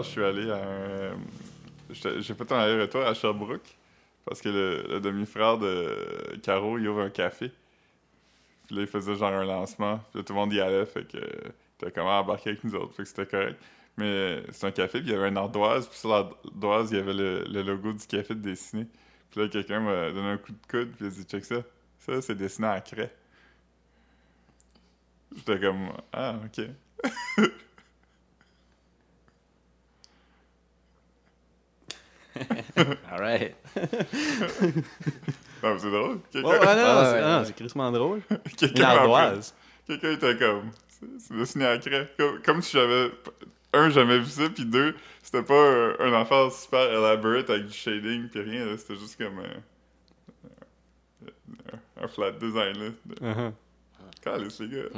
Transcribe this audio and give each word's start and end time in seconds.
Je 0.00 0.08
suis 0.08 0.24
allé 0.24 0.50
à 0.50 0.56
un. 0.56 1.16
J'ai 1.90 2.34
fait 2.34 2.52
un 2.52 2.58
aller-retour 2.58 3.02
à 3.02 3.12
Sherbrooke 3.12 3.76
parce 4.24 4.40
que 4.40 4.48
le, 4.48 5.00
demi-frère 5.00 5.58
de 5.58 6.38
Caro, 6.42 6.78
il 6.78 6.88
ouvre 6.88 7.02
un 7.02 7.10
café. 7.10 7.50
Puis 8.66 8.76
là, 8.76 8.82
il 8.82 8.86
faisait 8.86 9.16
genre 9.16 9.32
un 9.32 9.44
lancement. 9.44 9.98
Puis 10.10 10.20
là, 10.20 10.24
tout 10.24 10.32
le 10.32 10.38
monde 10.38 10.52
y 10.52 10.60
allait, 10.60 10.86
fait 10.86 11.06
que 11.06 11.18
t'as 11.78 11.90
comment 11.90 12.18
embarqué 12.18 12.50
avec 12.50 12.64
nous 12.64 12.74
autres, 12.74 12.94
fait 12.94 13.02
que 13.02 13.08
c'était 13.08 13.26
correct. 13.26 13.60
Mais 13.96 14.42
c'est 14.52 14.66
un 14.66 14.70
café, 14.70 15.00
puis 15.00 15.10
il 15.10 15.12
y 15.12 15.16
avait 15.16 15.28
un 15.28 15.36
ardoise, 15.36 15.86
puis 15.88 15.98
sur 15.98 16.08
l'ardoise, 16.08 16.90
il 16.92 16.96
y 16.96 17.00
avait 17.00 17.12
le, 17.12 17.62
logo 17.62 17.92
du 17.92 18.06
café 18.06 18.34
de 18.34 18.40
dessiné. 18.40 18.86
Puis 19.30 19.40
là, 19.40 19.48
quelqu'un 19.48 19.80
m'a 19.80 20.10
donné 20.12 20.28
un 20.28 20.38
coup 20.38 20.52
de 20.52 20.66
coude, 20.70 20.92
puis 20.92 21.04
il 21.04 21.06
a 21.08 21.10
dit 21.10 21.24
check 21.24 21.44
ça. 21.44 21.56
Ça, 21.98 22.22
c'est 22.22 22.34
dessiné 22.34 22.68
à 22.68 22.80
craie. 22.80 23.14
J'étais 25.36 25.60
comme 25.60 25.88
ah, 26.12 26.36
ok. 26.44 26.66
Alright. 33.10 33.54
Non, 35.62 35.74
mais 35.74 35.78
c'est 35.78 35.90
drôle. 35.92 36.18
Quelqu'un 36.32 36.48
ouais, 36.48 36.58
non, 36.58 36.64
Ouais, 36.66 36.74
non, 36.74 37.04
c'est 37.04 37.12
ouais, 37.12 37.20
non, 37.20 37.38
ouais. 37.38 37.44
c'est 37.44 37.54
crissement 37.54 37.92
drôle. 37.92 38.20
Quelqu'un 38.56 38.84
ardoise. 38.84 39.54
Quelqu'un 39.86 40.10
était 40.12 40.36
comme. 40.36 40.70
C'est 41.18 41.36
dessiné 41.36 41.66
à 41.66 41.78
craie. 41.78 42.08
Comme, 42.18 42.42
comme 42.42 42.62
si 42.62 42.72
j'avais. 42.76 43.12
Un, 43.72 43.88
jamais 43.88 44.18
vu 44.18 44.26
ça, 44.26 44.50
puis 44.50 44.64
deux, 44.66 44.94
c'était 45.22 45.42
pas 45.44 45.54
un, 45.54 45.94
un 46.00 46.12
affaire 46.20 46.50
super 46.50 46.80
elaborate 46.92 47.48
avec 47.48 47.66
du 47.66 47.72
shading, 47.72 48.28
puis 48.28 48.40
rien, 48.42 48.66
là, 48.66 48.76
c'était 48.76 48.96
juste 48.96 49.16
comme. 49.16 49.38
euh, 49.38 49.54
un, 52.00 52.04
un 52.04 52.08
flat 52.08 52.32
design, 52.32 52.76
là. 52.78 52.90
De... 53.06 53.14
Uh-huh. 53.24 53.52
Calisse, 54.20 54.60
les 54.60 54.68
gars. 54.68 54.88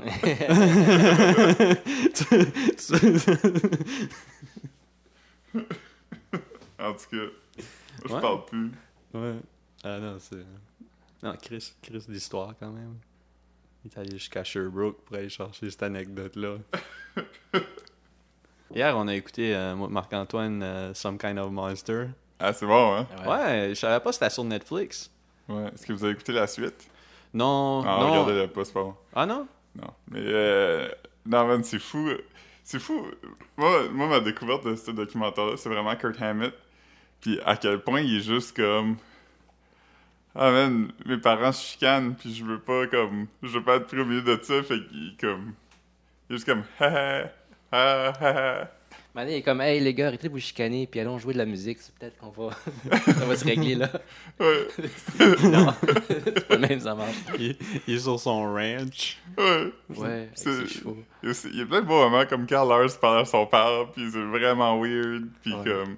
En 6.79 6.93
tout 6.93 7.07
cas, 7.11 7.27
je 8.05 8.13
Ouais. 8.15 8.21
parle 8.21 8.45
plus. 8.45 8.71
ouais. 9.15 9.35
Ah 9.85 9.99
non, 9.99 10.17
c'est. 10.19 10.45
Non, 11.23 11.35
Chris, 11.43 11.73
Chris 11.83 12.05
d'histoire 12.09 12.55
quand 12.59 12.71
même. 12.71 12.97
Il 13.85 13.91
est 13.91 13.99
allé 13.99 14.13
jusqu'à 14.13 14.45
Sherbrooke 14.45 15.03
pour 15.05 15.17
aller 15.17 15.29
chercher 15.29 15.71
cette 15.71 15.83
anecdote-là. 15.83 16.57
Hier, 18.75 18.97
on 18.97 19.07
a 19.09 19.15
écouté 19.15 19.55
euh, 19.55 19.75
moi, 19.77 19.89
Marc-Antoine 19.89 20.63
euh, 20.63 20.95
Some 20.95 21.19
Kind 21.19 21.39
of 21.39 21.51
Monster. 21.51 22.07
Ah, 22.41 22.53
c'est 22.53 22.67
bon, 22.67 22.95
hein? 22.97 23.07
Ouais, 23.27 23.69
je 23.71 23.75
savais 23.75 24.01
pas 24.03 24.11
que 24.11 24.15
c'était 24.15 24.31
sur 24.31 24.45
Netflix. 24.45 25.11
Ouais. 25.49 25.67
Est-ce 25.75 25.87
que 25.87 25.93
vous 25.93 26.05
avez 26.05 26.15
écouté 26.15 26.33
la 26.33 26.47
suite? 26.47 26.91
Non, 27.33 27.83
Ah, 27.87 27.99
non. 28.01 28.11
regardez-le 28.25 28.49
pas, 28.49 28.65
c'est 28.65 28.73
pas 28.73 28.83
bon. 28.83 28.95
Ah 29.15 29.27
non? 29.27 29.47
Non. 29.77 29.91
Mais, 30.11 30.21
euh, 30.23 30.89
non, 31.27 31.47
man, 31.47 31.63
c'est 31.63 31.79
fou. 31.79 32.09
C'est 32.65 32.79
fou. 32.81 33.07
Moi, 33.57 33.89
moi, 33.91 34.09
ma 34.09 34.21
découverte 34.21 34.65
de 34.67 34.75
ce 34.75 34.91
documentaire-là, 34.91 35.57
c'est 35.57 35.69
vraiment 35.69 35.95
Kurt 35.97 36.21
Hammett. 36.21 36.55
Puis 37.25 37.41
à 37.43 37.57
quel 37.57 37.81
point 37.81 38.03
il 38.03 38.19
est 38.19 38.21
juste 38.21 38.55
comme. 38.55 38.99
Ah, 40.35 40.51
man, 40.51 40.93
mes 41.07 41.17
parents 41.17 41.53
chicanent, 41.53 42.15
puis 42.15 42.35
je 42.35 42.45
veux 42.45 42.59
pas, 42.59 42.87
comme. 42.87 43.29
Je 43.43 43.49
veux 43.49 43.63
pas 43.63 43.77
être 43.77 43.87
pris 43.87 44.01
au 44.01 44.05
milieu 44.05 44.21
de 44.21 44.39
ça, 44.43 44.63
fait 44.63 44.87
qu'il 44.89 45.17
comme. 45.19 45.55
Il 46.29 46.35
est 46.35 46.37
juste 46.37 46.47
comme. 46.47 46.65
Ha. 46.81 47.31
Ha 47.73 48.13
ha 48.21 48.61
ha. 48.61 48.71
Mané 49.15 49.35
il 49.35 49.37
est 49.37 49.43
comme, 49.43 49.61
hey 49.61 49.79
les 49.79 49.95
gars, 49.95 50.09
arrêtez 50.09 50.27
de 50.27 50.33
vous 50.33 50.41
chicaner, 50.41 50.89
puis 50.89 50.99
allons 50.99 51.19
jouer 51.19 51.35
de 51.35 51.39
la 51.39 51.45
musique, 51.45 51.79
c'est 51.81 51.95
peut-être 51.95 52.17
qu'on 52.19 52.31
va. 52.31 52.51
ça 53.07 53.25
va 53.25 53.37
se 53.37 53.45
régler 53.45 53.77
là. 53.77 53.89
Ouais, 54.41 54.67
non, 55.45 55.73
c'est 56.09 56.49
pas 56.49 56.55
le 56.57 56.61
même, 56.69 56.81
ça 56.81 56.95
marche. 56.97 57.15
Il, 57.39 57.57
il 57.87 57.95
est 57.95 57.99
sur 58.01 58.19
son 58.19 58.43
ranch. 58.53 59.19
ouais. 59.39 59.73
Ouais, 59.97 60.29
C'est-. 60.35 60.51
Il 61.53 61.59
y, 61.59 61.63
a 61.63 61.67
plein 61.67 61.81
de 61.83 61.87
beaux 61.87 62.01
moments 62.09 62.27
comme 62.27 62.45
quand 62.47 62.65
Lars 62.69 62.99
parle 63.01 63.21
à 63.21 63.25
son 63.25 63.47
père, 63.47 63.87
puis 63.95 64.09
c'est 64.13 64.19
vraiment 64.21 64.81
weird. 64.81 65.25
Puis 65.43 65.53
Ouais. 65.55 65.65
comme 65.65 65.97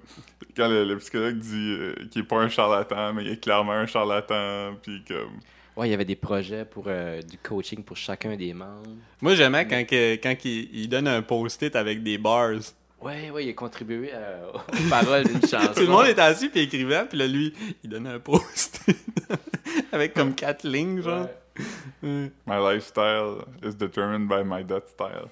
quand 0.55 0.67
le, 0.69 0.85
le 0.85 0.97
psychologue 0.99 1.37
dit 1.39 1.75
euh, 1.79 1.93
qu'il 2.11 2.21
est 2.21 2.25
pas 2.25 2.37
un 2.37 2.49
charlatan, 2.49 3.13
mais 3.13 3.23
il 3.25 3.31
est 3.31 3.43
clairement 3.43 3.71
un 3.73 3.87
charlatan. 3.87 4.75
Puis 4.83 5.03
comme. 5.07 5.39
Ouais, 5.75 5.87
il 5.87 5.91
y 5.91 5.93
avait 5.93 6.05
des 6.05 6.15
projets 6.15 6.65
pour 6.65 6.85
euh, 6.87 7.21
du 7.21 7.37
coaching 7.39 7.83
pour 7.83 7.97
chacun 7.97 8.35
des 8.35 8.53
membres. 8.53 8.89
Moi, 9.21 9.35
j'aimais 9.35 9.67
quand, 9.67 9.83
que- 9.85 10.15
quand 10.15 10.35
il, 10.45 10.69
il 10.73 10.87
donne 10.87 11.07
un 11.07 11.21
post-it 11.23 11.75
avec 11.75 12.03
des 12.03 12.17
bars. 12.19 12.51
Ouais, 13.01 13.29
ouais, 13.29 13.45
il 13.45 13.49
a 13.49 13.53
contribué 13.53 14.09
euh, 14.13 14.51
aux 14.53 14.89
paroles 14.89 15.23
d'une 15.25 15.41
chanson. 15.47 15.73
Tout 15.75 15.81
le 15.81 15.87
monde 15.87 16.07
était 16.07 16.21
assis 16.21 16.49
puis 16.49 16.61
écrivait, 16.61 17.05
puis 17.05 17.17
là, 17.17 17.27
lui, 17.27 17.53
il 17.83 17.89
donnait 17.89 18.09
un 18.09 18.19
post-it 18.19 18.97
avec 19.91 20.13
comme 20.13 20.33
quatre 20.33 20.67
lignes, 20.67 21.01
genre. 21.01 21.27
Ouais. 22.01 22.31
My 22.45 22.57
lifestyle 22.59 23.43
is 23.63 23.75
determined 23.75 24.27
by 24.27 24.43
my 24.43 24.63
death 24.63 24.89
style. 24.89 25.27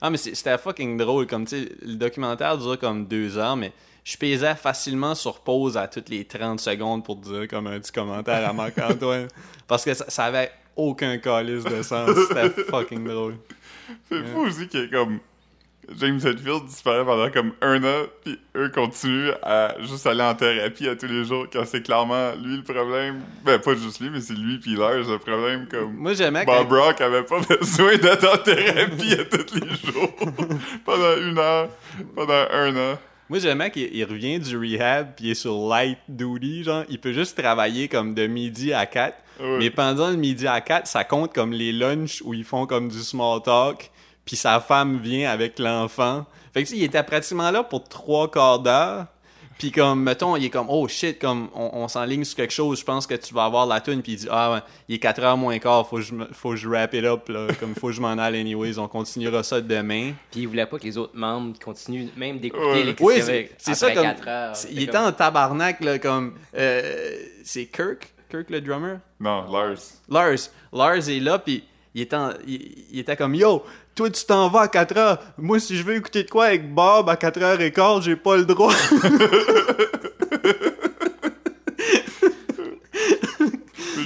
Ah, 0.00 0.10
mais 0.10 0.16
c'était 0.18 0.58
fucking 0.58 0.96
drôle. 0.96 1.26
Comme, 1.26 1.46
tu 1.46 1.62
sais, 1.64 1.72
le 1.82 1.94
documentaire 1.94 2.58
dure 2.58 2.78
comme 2.78 3.06
deux 3.06 3.38
heures, 3.38 3.56
mais 3.56 3.72
je 4.04 4.16
pesais 4.16 4.54
facilement 4.54 5.14
sur 5.14 5.40
pause 5.40 5.76
à 5.76 5.88
toutes 5.88 6.08
les 6.10 6.24
30 6.24 6.60
secondes 6.60 7.04
pour 7.04 7.16
dire 7.16 7.48
comme 7.48 7.66
un 7.68 7.80
petit 7.80 7.92
commentaire 7.92 8.48
à 8.48 8.52
Marc-Antoine. 8.52 9.28
parce 9.66 9.84
que 9.84 9.94
ça, 9.94 10.04
ça 10.08 10.24
avait 10.24 10.50
aucun 10.76 11.16
calice 11.18 11.64
de 11.64 11.82
sens. 11.82 12.10
C'était 12.28 12.50
fucking 12.50 13.04
drôle. 13.06 13.36
C'est 14.08 14.24
fou 14.26 14.40
aussi 14.40 14.68
qu'il 14.68 14.80
y 14.80 14.84
ait 14.84 14.90
comme. 14.90 15.20
James 15.98 16.18
Hetfield 16.18 16.64
disparaît 16.66 17.04
pendant 17.04 17.30
comme 17.30 17.52
un 17.60 17.82
an, 17.84 18.06
puis 18.24 18.38
eux 18.56 18.70
continuent 18.70 19.32
à 19.42 19.74
juste 19.80 20.06
aller 20.06 20.22
en 20.22 20.34
thérapie 20.34 20.88
à 20.88 20.96
tous 20.96 21.06
les 21.06 21.24
jours, 21.24 21.46
quand 21.52 21.64
c'est 21.66 21.82
clairement 21.82 22.32
lui 22.42 22.56
le 22.56 22.62
problème. 22.62 23.20
Ben, 23.44 23.58
pas 23.58 23.74
juste 23.74 24.00
lui, 24.00 24.10
mais 24.10 24.20
c'est 24.20 24.34
lui 24.34 24.58
puis 24.58 24.76
Lars 24.76 25.08
le 25.08 25.18
problème. 25.18 25.66
Comme 25.70 25.94
Moi, 25.94 26.14
j'aimais 26.14 26.44
quand... 26.44 26.64
Bob 26.64 26.72
Rock 26.72 27.00
avait 27.00 27.24
pas 27.24 27.40
besoin 27.48 27.96
d'être 27.96 28.32
en 28.32 28.38
thérapie 28.38 29.12
à 29.12 29.24
tous 29.24 29.54
les 29.54 29.92
jours 29.92 30.14
pendant 30.84 31.16
une 31.16 31.38
heure, 31.38 31.68
pendant 32.14 32.44
un 32.52 32.76
an. 32.76 32.98
Moi, 33.30 33.38
j'aimais 33.38 33.70
qu'il 33.70 33.94
il 33.94 34.04
revient 34.04 34.38
du 34.38 34.56
rehab, 34.56 35.14
puis 35.16 35.26
il 35.26 35.30
est 35.30 35.34
sur 35.34 35.68
light 35.68 35.98
duty, 36.08 36.64
genre, 36.64 36.84
il 36.88 36.98
peut 36.98 37.12
juste 37.12 37.38
travailler 37.38 37.88
comme 37.88 38.14
de 38.14 38.26
midi 38.26 38.72
à 38.72 38.84
4. 38.84 39.16
Ouais. 39.40 39.58
Mais 39.58 39.70
pendant 39.70 40.10
le 40.10 40.16
midi 40.16 40.46
à 40.46 40.60
4, 40.60 40.86
ça 40.86 41.04
compte 41.04 41.32
comme 41.32 41.52
les 41.52 41.72
lunchs 41.72 42.22
où 42.24 42.34
ils 42.34 42.44
font 42.44 42.66
comme 42.66 42.88
du 42.88 42.98
small 42.98 43.42
talk, 43.42 43.90
puis 44.24 44.36
sa 44.36 44.60
femme 44.60 44.98
vient 44.98 45.30
avec 45.30 45.58
l'enfant. 45.58 46.24
Fait 46.52 46.62
que, 46.62 46.68
tu 46.68 46.74
sais, 46.74 46.80
il 46.80 46.84
était 46.84 47.02
pratiquement 47.02 47.50
là 47.50 47.62
pour 47.64 47.84
trois 47.84 48.30
quarts 48.30 48.60
d'heure. 48.60 49.06
Puis 49.56 49.70
comme, 49.70 50.02
mettons, 50.02 50.34
il 50.34 50.46
est 50.46 50.50
comme, 50.50 50.66
oh 50.68 50.88
shit, 50.88 51.20
comme, 51.20 51.48
on, 51.54 51.70
on 51.74 51.86
s'enligne 51.88 52.24
sur 52.24 52.34
quelque 52.34 52.52
chose, 52.52 52.80
je 52.80 52.84
pense 52.84 53.06
que 53.06 53.14
tu 53.14 53.32
vas 53.32 53.44
avoir 53.44 53.66
la 53.66 53.80
tune. 53.80 54.02
Puis 54.02 54.12
il 54.12 54.18
dit, 54.18 54.26
ah 54.28 54.52
ouais, 54.52 54.58
il 54.88 54.96
est 54.96 54.98
4 54.98 55.22
heures 55.22 55.36
moins 55.36 55.56
quart, 55.60 55.86
faut 55.88 55.96
que 55.96 56.02
je, 56.02 56.12
faut 56.32 56.50
que 56.50 56.56
je 56.56 56.68
wrap 56.68 56.92
it 56.92 57.04
up, 57.04 57.28
là. 57.28 57.46
Comme, 57.60 57.72
faut 57.76 57.86
que 57.86 57.92
je 57.92 58.00
m'en 58.00 58.18
aille 58.18 58.40
anyways, 58.40 58.78
on 58.80 58.88
continuera 58.88 59.44
ça 59.44 59.60
demain. 59.60 60.12
Puis 60.32 60.40
il 60.40 60.48
voulait 60.48 60.66
pas 60.66 60.76
que 60.76 60.82
les 60.84 60.98
autres 60.98 61.16
membres 61.16 61.56
continuent 61.64 62.08
même 62.16 62.40
d'écouter 62.40 62.82
les 62.82 62.96
Oui, 62.98 63.22
c'est 63.58 63.74
ça 63.74 63.86
après 63.86 63.94
comme. 63.94 64.04
quatre 64.04 64.26
heures. 64.28 64.56
Il 64.72 64.82
était 64.82 64.90
comme- 64.92 65.04
en 65.04 65.12
tabarnak, 65.12 65.80
là, 65.84 65.98
comme. 66.00 66.34
euh, 66.56 67.16
c'est 67.44 67.66
Kirk? 67.66 68.12
Kirk 68.28 68.50
le 68.50 68.60
drummer? 68.60 68.98
Non, 69.20 69.44
Lars. 69.52 69.78
Lars. 70.08 70.50
Lars 70.72 71.08
est 71.08 71.20
là, 71.20 71.38
puis 71.38 71.62
il, 71.94 72.02
était 72.02 72.16
en- 72.16 72.32
il, 72.46 72.84
il 72.92 72.98
était 73.00 73.16
comme 73.16 73.34
Yo, 73.34 73.64
toi 73.94 74.10
tu 74.10 74.24
t'en 74.24 74.48
vas 74.48 74.62
à 74.62 74.68
4 74.68 74.96
heures. 74.96 75.18
Moi, 75.38 75.58
si 75.60 75.76
je 75.76 75.82
veux 75.82 75.94
écouter 75.96 76.24
de 76.24 76.30
quoi 76.30 76.46
avec 76.46 76.72
Bob 76.74 77.08
à 77.08 77.16
4 77.16 77.42
heures 77.42 77.60
et 77.60 77.72
quart, 77.72 78.00
j'ai 78.02 78.16
pas 78.16 78.36
le 78.36 78.44
droit. 78.44 78.72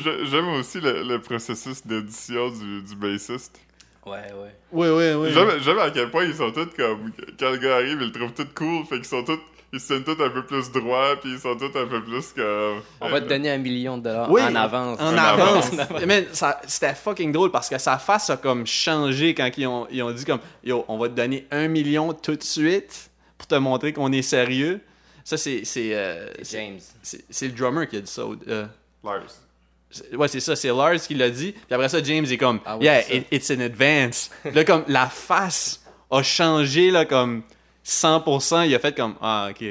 J'ai- 0.02 0.26
J'aime 0.26 0.48
aussi 0.48 0.80
le, 0.80 1.02
le 1.02 1.20
processus 1.20 1.86
d'édition 1.86 2.48
du, 2.50 2.82
du 2.82 2.94
bassiste. 2.96 3.58
Ouais, 4.06 4.12
ouais. 4.32 4.54
oui, 4.72 4.88
oui, 4.88 5.12
oui. 5.14 5.28
J'aime 5.32 5.50
j'aime 5.60 5.78
à 5.78 5.90
quel 5.90 6.10
point 6.10 6.24
ils 6.24 6.34
sont 6.34 6.50
tous 6.50 6.68
comme. 6.76 7.12
Quand 7.38 7.50
le 7.50 7.56
gars 7.58 7.76
arrive, 7.76 7.98
ils 8.00 8.06
le 8.06 8.12
trouvent 8.12 8.32
tout 8.32 8.46
cool, 8.54 8.84
fait 8.86 8.96
qu'ils 8.96 9.04
sont 9.04 9.22
tous. 9.24 9.38
Ils 9.72 9.80
se 9.80 9.88
tiennent 9.88 10.04
tous 10.04 10.22
un 10.22 10.30
peu 10.30 10.46
plus 10.46 10.72
droits, 10.72 11.16
puis 11.20 11.32
ils 11.32 11.38
sont 11.38 11.54
tous 11.56 11.76
un 11.78 11.86
peu 11.86 12.02
plus 12.02 12.32
comme. 12.34 12.80
On 13.02 13.10
va 13.10 13.20
te 13.20 13.28
donner 13.28 13.50
un 13.50 13.58
million 13.58 13.98
de 13.98 14.04
dollars 14.04 14.30
Oui, 14.30 14.40
en 14.42 14.54
avance. 14.54 14.98
En 14.98 15.12
En 15.12 15.16
avance. 15.18 15.72
avance. 15.78 16.02
Mais 16.06 16.26
ça- 16.32 16.58
c'était 16.66 16.94
fucking 16.94 17.32
drôle 17.32 17.50
parce 17.50 17.68
que 17.68 17.76
sa 17.76 17.98
face 17.98 18.30
a 18.30 18.38
comme 18.38 18.66
changé 18.66 19.34
quand 19.34 19.50
ils 19.58 19.66
ont, 19.66 19.86
ils 19.90 20.02
ont 20.02 20.10
dit 20.10 20.24
comme 20.24 20.40
Yo, 20.64 20.84
on 20.88 20.96
va 20.96 21.08
te 21.10 21.14
donner 21.14 21.46
un 21.50 21.68
million 21.68 22.14
tout 22.14 22.34
de 22.36 22.42
suite 22.42 23.10
pour 23.36 23.46
te 23.46 23.56
montrer 23.56 23.92
qu'on 23.92 24.10
est 24.12 24.22
sérieux. 24.22 24.80
Ça, 25.22 25.36
c'est. 25.36 25.62
C'est 25.64 25.90
euh, 25.94 26.28
James. 26.50 26.78
c'est- 27.02 27.24
c'est 27.28 27.46
le 27.48 27.52
drummer 27.52 27.86
qui 27.86 27.98
a 27.98 28.00
dit 28.00 28.10
ça. 28.10 28.22
euh, 28.48 28.64
Lars. 29.04 29.20
c'est- 29.90 30.16
ouais, 30.16 30.28
c'est 30.28 30.40
ça, 30.40 30.56
c'est 30.56 30.68
Lars 30.68 30.94
qui 31.06 31.14
l'a 31.14 31.28
dit. 31.28 31.52
Puis 31.52 31.62
après 31.74 31.90
ça, 31.90 32.02
James 32.02 32.24
est 32.24 32.38
comme 32.38 32.60
Ah 32.64 32.78
oui, 32.78 32.86
Yeah, 32.86 33.02
it- 33.14 33.26
it's 33.30 33.50
in 33.50 33.60
advance. 33.60 34.30
là, 34.50 34.64
comme 34.64 34.84
la 34.88 35.08
face 35.08 35.82
a 36.10 36.22
changé, 36.22 36.90
là, 36.90 37.04
comme 37.04 37.42
100%. 37.88 38.66
Il 38.66 38.74
a 38.74 38.78
fait 38.78 38.94
comme 38.94 39.14
Ah, 39.20 39.48
ok. 39.50 39.64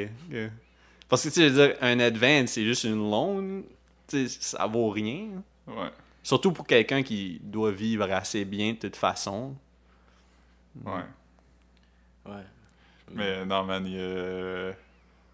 Parce 1.08 1.24
que 1.24 1.30
tu 1.30 1.36
sais, 1.36 1.50
je 1.50 1.54
veux 1.54 1.68
dire, 1.68 1.78
un 1.82 2.00
advance, 2.00 2.52
c'est 2.52 2.66
juste 2.66 2.84
une 2.84 2.98
loan. 3.10 3.62
Tu 4.08 4.28
sais, 4.28 4.38
ça 4.40 4.66
vaut 4.66 4.90
rien. 4.90 5.28
Ouais. 5.68 5.92
Surtout 6.24 6.52
pour 6.52 6.66
quelqu'un 6.66 7.04
qui 7.04 7.40
doit 7.42 7.72
vivre 7.72 8.12
assez 8.12 8.44
bien 8.44 8.74
de 8.74 8.78
toute 8.78 8.96
façon. 8.96 9.56
Ouais. 10.84 11.06
Ouais. 12.26 12.44
Mais 13.14 13.46
non, 13.46 13.64
man, 13.64 13.86
il 13.86 14.00
a. 14.00 14.74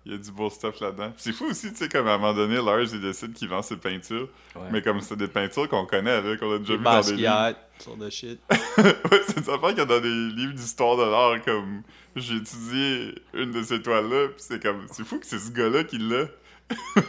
Il 0.06 0.12
y 0.12 0.16
a 0.16 0.18
du 0.18 0.32
beau 0.32 0.50
stuff 0.50 0.82
là-dedans. 0.82 1.14
C'est 1.16 1.32
fou 1.32 1.46
aussi, 1.46 1.72
tu 1.72 1.78
sais, 1.78 1.88
comme 1.88 2.08
à 2.08 2.16
un 2.16 2.18
moment 2.18 2.34
donné, 2.34 2.56
Lars, 2.56 2.82
il 2.94 3.00
décide 3.00 3.34
qu'il 3.34 3.48
vend 3.48 3.62
ses 3.62 3.78
peintures. 3.78 4.28
Ouais. 4.54 4.62
Mais 4.72 4.82
comme 4.82 5.00
c'est 5.00 5.16
des 5.16 5.30
peintures 5.30 5.70
qu'on 5.70 5.86
connaît 5.86 6.12
avec, 6.12 6.40
qu'on 6.42 6.54
a 6.54 6.60
déjà 6.60 6.76
vu 6.76 6.84
dans 6.84 7.02
des 7.02 7.14
livres. 7.14 7.56
Sur 7.80 7.96
de 7.96 8.10
shit. 8.10 8.40
ouais, 8.78 9.22
c'est 9.28 9.40
des 9.40 9.50
affaires 9.50 9.70
qu'il 9.70 9.78
y 9.78 9.82
a 9.82 9.86
dans 9.86 10.02
des 10.02 10.10
livres 10.36 10.54
d'histoire 10.54 10.98
de 10.98 11.04
l'art, 11.04 11.42
comme... 11.46 11.84
J'ai 12.18 12.36
étudié 12.36 13.16
une 13.34 13.52
de 13.52 13.64
ces 13.64 13.82
toiles-là, 13.82 14.28
puis 14.28 14.36
c'est 14.38 14.62
comme... 14.62 14.86
C'est 14.92 15.06
fou 15.06 15.20
que 15.20 15.26
c'est 15.26 15.40
ce 15.40 15.52
gars-là 15.52 15.84
qui 15.86 15.98
l'a. 15.98 16.26
Tu 16.70 17.02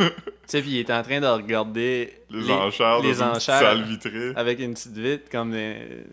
sais, 0.46 0.60
puis 0.62 0.70
il 0.72 0.78
est 0.78 0.90
en 0.90 1.02
train 1.02 1.20
de 1.20 1.26
regarder 1.26 2.12
Les, 2.30 2.50
enchères 2.50 3.00
les 3.00 3.14
dans 3.14 3.24
une 3.24 3.32
petite 3.32 3.48
enchères 3.50 3.60
salle 3.60 3.82
vitrée. 3.84 4.32
avec 4.36 4.58
une 4.60 4.74
petite 4.74 4.96
vitre 4.96 5.30
comme 5.30 5.50
des- 5.52 6.04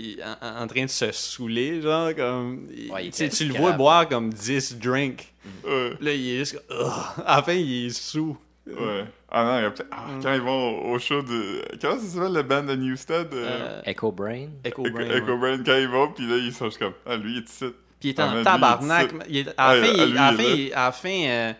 puis 0.00 0.18
en, 0.42 0.66
train 0.66 0.84
de 0.84 0.90
se 0.90 1.10
saouler 1.12 1.80
genre 1.82 2.14
comme 2.14 2.66
Ouais, 2.90 3.06
il 3.06 3.30
tu 3.30 3.44
le 3.44 3.54
vois 3.54 3.72
boire 3.72 4.08
comme 4.08 4.32
10 4.32 4.76
drinks 4.78 5.32
Ouais, 5.64 5.92
là 6.00 6.12
il 6.12 6.28
est 6.30 6.38
juste 6.38 6.58
comme, 6.68 6.78
Ugh. 6.86 6.92
à 7.24 7.36
la 7.36 7.42
fin 7.42 7.52
il 7.52 7.86
est 7.86 7.90
sous 7.90 8.36
ouais. 8.66 9.04
Ah 9.28 9.44
non, 9.44 9.58
il 9.58 9.62
y 9.62 9.66
a 9.66 9.70
peut-être... 9.72 9.88
Ah, 9.90 10.06
quand 10.22 10.32
ils 10.34 10.40
vont 10.40 10.90
au 10.92 10.98
show 11.00 11.20
de... 11.20 11.62
Comment 11.80 11.98
ça 11.98 12.06
s'appelle, 12.06 12.32
le 12.32 12.42
band 12.42 12.62
de 12.62 12.76
Newstead? 12.76 13.26
euh, 13.34 13.44
Euh, 13.44 13.82
Echo 13.84 14.12
Brain? 14.12 14.48
Echo 14.64 14.82
Brain, 14.84 15.10
Echo 15.10 15.32
ouais. 15.32 15.36
Brain, 15.38 15.62
quand 15.66 15.76
ils 15.76 15.88
vont, 15.88 16.12
puis 16.12 16.26
là, 16.28 16.36
ils 16.36 16.52
sont 16.52 16.66
juste 16.66 16.78
comme... 16.78 16.92
Ah, 17.04 17.16
lui, 17.16 17.32
il 17.32 17.38
est 17.38 17.50
ici. 17.50 17.64
puis 17.98 18.08
il 18.08 18.10
est 18.10 18.20
Ah, 18.20 18.28
en 18.28 18.36
lui, 18.36 18.44
tabarnak 18.44 19.10
il 19.28 19.36
est 19.38 19.40
il 19.42 19.48
est- 19.48 19.54
à 19.58 19.74
la 19.74 19.82
fin, 19.82 19.92
il- 19.92 20.72
à 20.72 20.92
la 20.92 20.92
euh, 21.28 21.52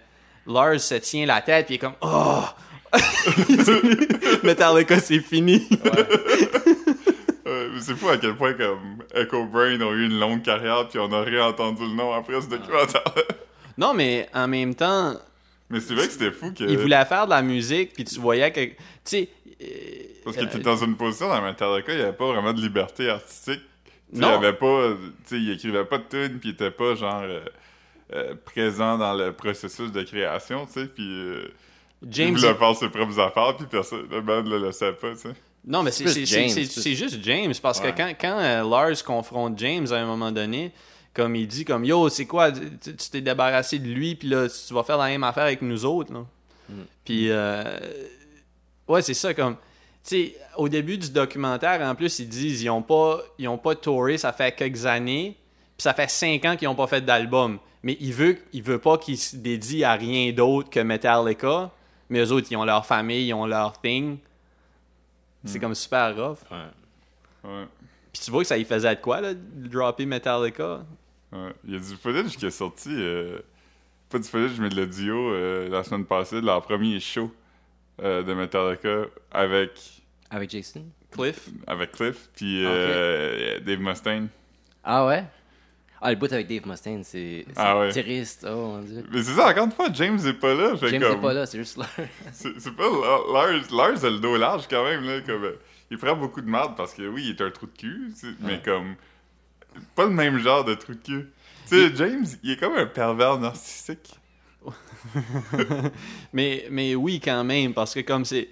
Lars 0.47 0.81
se 0.81 0.95
tient 0.95 1.27
la 1.27 1.41
tête 1.43 1.67
puis 1.67 1.75
il 1.75 1.77
est 1.77 1.81
comme 1.81 1.95
oh 2.03 2.45
Metallica 4.45 5.01
c'est 5.01 5.19
fini 5.21 5.67
Ouais, 5.85 6.76
c'est 7.81 7.95
fou 7.95 8.09
à 8.09 8.17
quel 8.17 8.37
point 8.37 8.55
comme 8.55 9.03
Echo 9.15 9.47
Brain 9.47 9.81
ont 9.81 9.93
eu 9.93 10.07
une 10.07 10.19
longue 10.19 10.43
carrière 10.43 10.89
puis 10.89 10.99
on 10.99 11.13
a 11.13 11.23
rien 11.23 11.47
entendu 11.47 11.83
le 11.83 11.95
nom 11.95 12.13
après 12.13 12.41
ce 12.41 12.49
documentaire. 12.49 13.03
non 13.79 13.95
mais 13.95 14.29
en 14.35 14.49
même 14.49 14.75
temps 14.75 15.15
mais 15.69 15.81
c'est 15.81 15.95
vrai 15.95 16.07
que 16.07 16.13
c'était 16.13 16.31
fou 16.31 16.53
que 16.53 16.65
il 16.65 16.79
voulait 16.79 17.05
faire 17.05 17.27
de 17.27 17.31
la 17.31 17.43
musique 17.43 17.93
puis 17.95 18.05
tu 18.05 18.21
voyais 18.21 18.51
que 18.53 18.61
tu 18.61 18.75
sais 19.05 19.29
euh, 19.63 19.67
parce 20.25 20.37
que 20.37 20.43
euh, 20.43 20.49
t'es 20.51 20.59
dans 20.59 20.77
une 20.77 20.97
position 20.97 21.29
dans 21.29 21.41
Metallica, 21.41 21.93
il 21.93 21.99
y 21.99 22.03
avait 22.03 22.13
pas 22.13 22.27
vraiment 22.27 22.53
de 22.53 22.61
liberté 22.61 23.09
artistique. 23.09 23.63
Non. 24.13 24.29
Il 24.29 24.45
avait 24.45 24.53
pas 24.53 24.91
tu 24.93 25.13
sais, 25.25 25.37
il 25.37 25.51
écrivait 25.51 25.85
pas 25.85 25.99
de 25.99 26.05
tunes 26.09 26.39
puis 26.39 26.51
il 26.51 26.53
était 26.53 26.71
pas 26.71 26.95
genre 26.95 27.23
euh, 27.23 27.41
euh, 28.15 28.35
présent 28.45 28.99
dans 28.99 29.15
le 29.15 29.33
processus 29.33 29.91
de 29.91 30.03
création, 30.03 30.67
tu 30.67 30.73
sais, 30.75 30.87
puis 30.87 31.05
euh, 31.05 31.49
il 32.03 32.13
James 32.13 32.35
voulait 32.35 32.55
faire 32.55 32.77
ses 32.77 32.89
propres 32.89 33.19
affaires 33.19 33.57
puis 33.57 33.67
personne 33.67 34.07
le 34.09 34.21
band 34.21 34.43
le 34.43 34.59
laissait 34.59 34.93
pas, 34.93 35.11
tu 35.13 35.23
sais. 35.23 35.35
Non, 35.67 35.83
mais 35.83 35.91
C'est 35.91 36.07
juste 36.95 37.19
James, 37.23 37.53
parce 37.61 37.81
Ouais. 37.81 37.93
que 37.93 37.97
quand, 37.97 38.13
quand 38.21 38.39
euh, 38.39 38.69
Lars 38.69 39.03
confronte 39.05 39.59
James 39.59 39.87
à 39.91 39.97
un 39.97 40.07
moment 40.07 40.31
donné, 40.31 40.71
comme 41.13 41.35
il 41.35 41.49
dit 41.49 41.65
comme 41.65 41.85
Yo, 41.85 42.09
c'est 42.09 42.27
quoi, 42.27 42.53
tu 42.53 42.95
t'es 43.11 43.21
débarrassé 43.21 43.79
de 43.79 43.89
lui, 43.89 44.15
puis 44.15 44.29
là, 44.29 44.47
tu 44.49 44.75
vas 44.75 44.83
faire 44.85 44.99
la 44.99 45.07
même 45.07 45.25
affaire 45.25 45.45
avec 45.45 45.63
nous 45.63 45.85
autres. 45.85 46.13
Là. 46.13 46.21
Mm. 46.69 46.75
Puis, 47.05 47.31
euh, 47.31 47.79
ouais, 48.87 49.03
c'est 49.03 49.15
ça, 49.15 49.35
comme, 49.35 49.57
tu 49.57 49.61
sais, 50.05 50.37
au 50.57 50.69
début 50.69 50.99
du 50.99 51.11
documentaire, 51.11 51.81
en 51.81 51.95
plus, 51.95 52.19
ils 52.21 52.29
disent 52.29 52.63
ils 52.63 52.71
ont 52.71 52.83
pas, 52.83 53.21
ils 53.39 53.49
ont 53.49 53.59
pas 53.59 53.75
touré, 53.75 54.19
ça 54.19 54.33
fait 54.33 54.53
quelques 54.55 54.87
années, 54.87 55.37
puis 55.77 55.83
ça 55.83 55.95
fait 55.95 56.09
cinq 56.11 56.45
ans 56.45 56.57
qu'ils 56.57 56.69
ont 56.69 56.75
pas 56.77 56.87
fait 56.87 57.01
d'album. 57.05 57.59
Mais 57.83 57.97
il 58.01 58.13
veut, 58.13 58.39
il 58.53 58.63
veut 58.63 58.79
pas 58.79 58.99
qu'ils 58.99 59.19
se 59.19 59.37
dédient 59.37 59.91
à 59.91 59.93
rien 59.95 60.33
d'autre 60.33 60.71
que 60.71 60.81
Metallica, 60.81 61.71
mais 62.09 62.21
eux 62.21 62.33
autres, 62.33 62.47
ils 62.51 62.57
ont 62.57 62.65
leur 62.65 62.85
famille, 62.87 63.27
ils 63.29 63.35
ont 63.35 63.47
leur 63.47 63.81
thing. 63.81 64.19
C'est 65.47 65.59
comme 65.61 65.75
super 65.75 66.15
rough. 66.17 66.39
Ouais. 66.51 67.51
Ouais. 67.51 67.65
Puis 68.13 68.23
tu 68.25 68.31
vois 68.31 68.43
que 68.43 68.49
ça 68.49 68.57
y 68.59 68.65
faisait 68.65 68.95
de 68.97 69.01
quoi, 69.01 69.21
là, 69.21 69.35
de 69.35 69.69
dropper 69.69 70.07
Metallica? 70.07 70.81
Ouais. 71.33 71.53
Il 71.65 71.73
y 71.75 71.77
a 71.77 71.79
du 71.79 71.97
footage 71.97 72.37
qui 72.37 72.47
est 72.47 72.51
sorti, 72.51 72.91
euh, 72.93 73.39
pas 74.09 74.19
du 74.19 74.25
footage, 74.29 74.59
mais 74.59 74.69
de 74.69 74.77
l'audio 74.77 75.33
euh, 75.35 75.69
la 75.69 75.85
semaine 75.85 76.05
passée, 76.05 76.41
de 76.41 76.47
leur 76.47 76.63
premier 76.63 76.99
show 77.01 77.33
euh, 78.03 78.23
de 78.23 78.33
Metallica 78.35 79.05
avec, 79.31 80.03
Avec 80.31 80.51
Jason? 80.51 80.85
Cliff? 81.11 81.49
avec 81.67 81.93
Cliff, 81.93 82.29
puis 82.35 82.65
Ah, 82.67 82.69
euh, 82.71 83.61
Dave 83.61 83.81
Mustaine. 83.81 84.29
Ah 84.85 85.07
ouais? 85.07 85.25
Ah, 86.01 86.11
le 86.11 86.17
bout 86.17 86.31
avec 86.33 86.47
Dave 86.47 86.67
Mustaine, 86.67 87.03
c'est 87.05 87.47
Ah 87.57 87.79
ouais. 87.79 87.91
triste. 87.91 88.47
Oh 88.49 88.55
mon 88.55 88.79
dieu. 88.81 89.05
Mais 89.11 89.23
c'est 89.23 89.33
ça, 89.35 89.49
encore 89.49 89.65
une 89.65 89.73
fois, 89.73 89.89
James 89.95 90.19
est 90.27 90.33
pas 90.35 90.55
là. 90.55 90.77
Fait 90.77 90.89
James 90.91 91.01
comme, 91.03 91.15
n'est 91.15 91.21
pas 91.23 91.33
là, 91.33 91.47
c'est 91.47 91.59
juste 91.59 91.77
là. 91.79 91.87
C'est 92.33 92.77
pas 92.77 92.85
Lars, 93.33 93.63
Lars 93.73 94.05
a 94.05 94.11
le 94.11 94.19
dos 94.19 94.37
large 94.37 94.67
quand 94.69 94.85
même, 94.85 95.05
là, 95.05 95.21
comme, 95.23 95.53
il 95.91 95.99
prend 95.99 96.15
beaucoup 96.15 96.41
de 96.43 96.49
merde 96.51 96.75
parce 96.77 96.93
que 96.95 97.03
oui, 97.09 97.25
il 97.27 97.31
est 97.31 97.41
un 97.41 97.51
trou 97.51 97.67
de 97.67 97.77
cul, 97.79 98.13
mais 98.41 98.61
comme, 98.63 98.95
pas 99.95 100.05
le 100.05 100.11
même 100.11 100.39
genre 100.39 100.65
de 100.65 100.75
trou 100.75 100.93
de 100.95 100.99
cul. 101.03 101.31
Tu 101.69 101.89
sais, 101.89 101.97
James, 101.97 102.27
il 102.43 102.53
est 102.53 102.57
comme 102.57 102.75
un 102.75 102.87
pervers 102.87 103.39
narcissique. 103.39 104.15
Mais, 106.33 106.67
mais 106.71 106.95
oui, 106.95 107.21
quand 107.21 107.45
même, 107.45 107.73
parce 107.75 107.95
que 107.95 108.01
comme 108.01 108.25
c'est... 108.25 108.49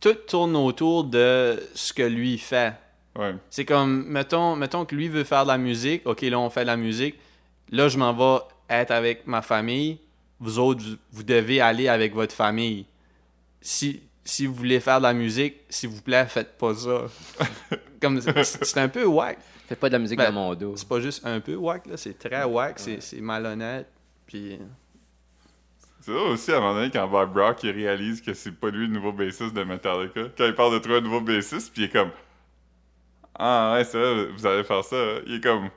Tout 0.00 0.14
tourne 0.14 0.54
autour 0.54 1.04
de 1.04 1.60
ce 1.74 1.92
que 1.92 2.02
lui 2.02 2.38
fait. 2.38 2.74
Ouais. 3.18 3.34
C'est 3.50 3.64
comme, 3.66 4.06
mettons, 4.06 4.56
mettons 4.56 4.84
que 4.86 4.94
lui 4.94 5.08
veut 5.08 5.24
faire 5.24 5.42
de 5.42 5.48
la 5.48 5.58
musique. 5.58 6.02
OK, 6.06 6.22
là, 6.22 6.38
on 6.38 6.48
fait 6.50 6.62
de 6.62 6.66
la 6.68 6.76
musique. 6.76 7.16
Là, 7.70 7.88
je 7.88 7.98
m'en 7.98 8.14
vais 8.14 8.42
être 8.70 8.90
avec 8.92 9.26
ma 9.26 9.42
famille. 9.42 9.98
Vous 10.40 10.58
autres, 10.58 10.82
vous- 11.12 11.22
devez 11.24 11.60
aller 11.60 11.88
avec 11.88 12.14
votre 12.14 12.32
famille. 12.34 12.86
Si, 13.60 14.00
si 14.24 14.46
vous 14.46 14.54
voulez 14.54 14.78
faire 14.80 14.98
de 14.98 15.02
la 15.02 15.12
musique, 15.12 15.56
s'il 15.68 15.88
vous 15.90 16.00
plaît, 16.00 16.24
faites 16.26 16.56
pas 16.56 16.74
ça. 16.74 17.06
comme, 18.00 18.20
c'est 18.20 18.78
un 18.78 18.88
peu 18.88 19.04
whack. 19.04 19.38
Fais 19.68 19.74
pas 19.76 19.88
de 19.88 19.94
la 19.94 19.98
musique 19.98 20.16
Ben, 20.16 20.26
dans 20.26 20.32
mon 20.32 20.54
dos. 20.54 20.76
C'est 20.76 20.88
pas 20.88 21.00
juste 21.00 21.26
un 21.26 21.40
peu 21.40 21.56
whack, 21.56 21.86
là. 21.86 21.96
C'est 21.96 22.16
très 22.18 22.44
whack. 22.44 22.78
c'est- 22.78 23.00
C'est 23.02 23.20
malhonnête. 23.20 23.88
Puis... 24.26 24.58
C'est 26.00 26.12
ça 26.12 26.18
aussi, 26.20 26.52
à 26.52 26.56
un 26.56 26.60
moment 26.60 26.74
donné, 26.74 26.90
quand 26.90 27.06
Bob 27.08 27.32
Brock, 27.34 27.62
il 27.64 27.70
réalise 27.72 28.22
que 28.22 28.32
c'est 28.32 28.52
pas 28.52 28.70
lui 28.70 28.86
le 28.86 28.92
nouveau 28.94 29.12
bassiste 29.12 29.52
de 29.52 29.64
Metallica. 29.64 30.22
Quand 30.38 30.46
il 30.46 30.54
parle 30.54 30.72
de 30.74 30.78
trouver 30.78 30.98
un 30.98 31.02
nouveau 31.02 31.20
bassiste, 31.20 31.72
puis 31.72 31.82
il 31.82 31.84
est 31.86 31.92
comme... 31.92 32.10
Ah 33.38 33.74
ouais, 33.74 33.84
c'est 33.84 33.98
vrai, 33.98 34.26
vous 34.36 34.46
allez 34.46 34.64
faire 34.64 34.84
ça. 34.84 34.96
hein. 34.96 35.20
Il 35.26 35.34
est 35.36 35.40
comme... 35.40 35.68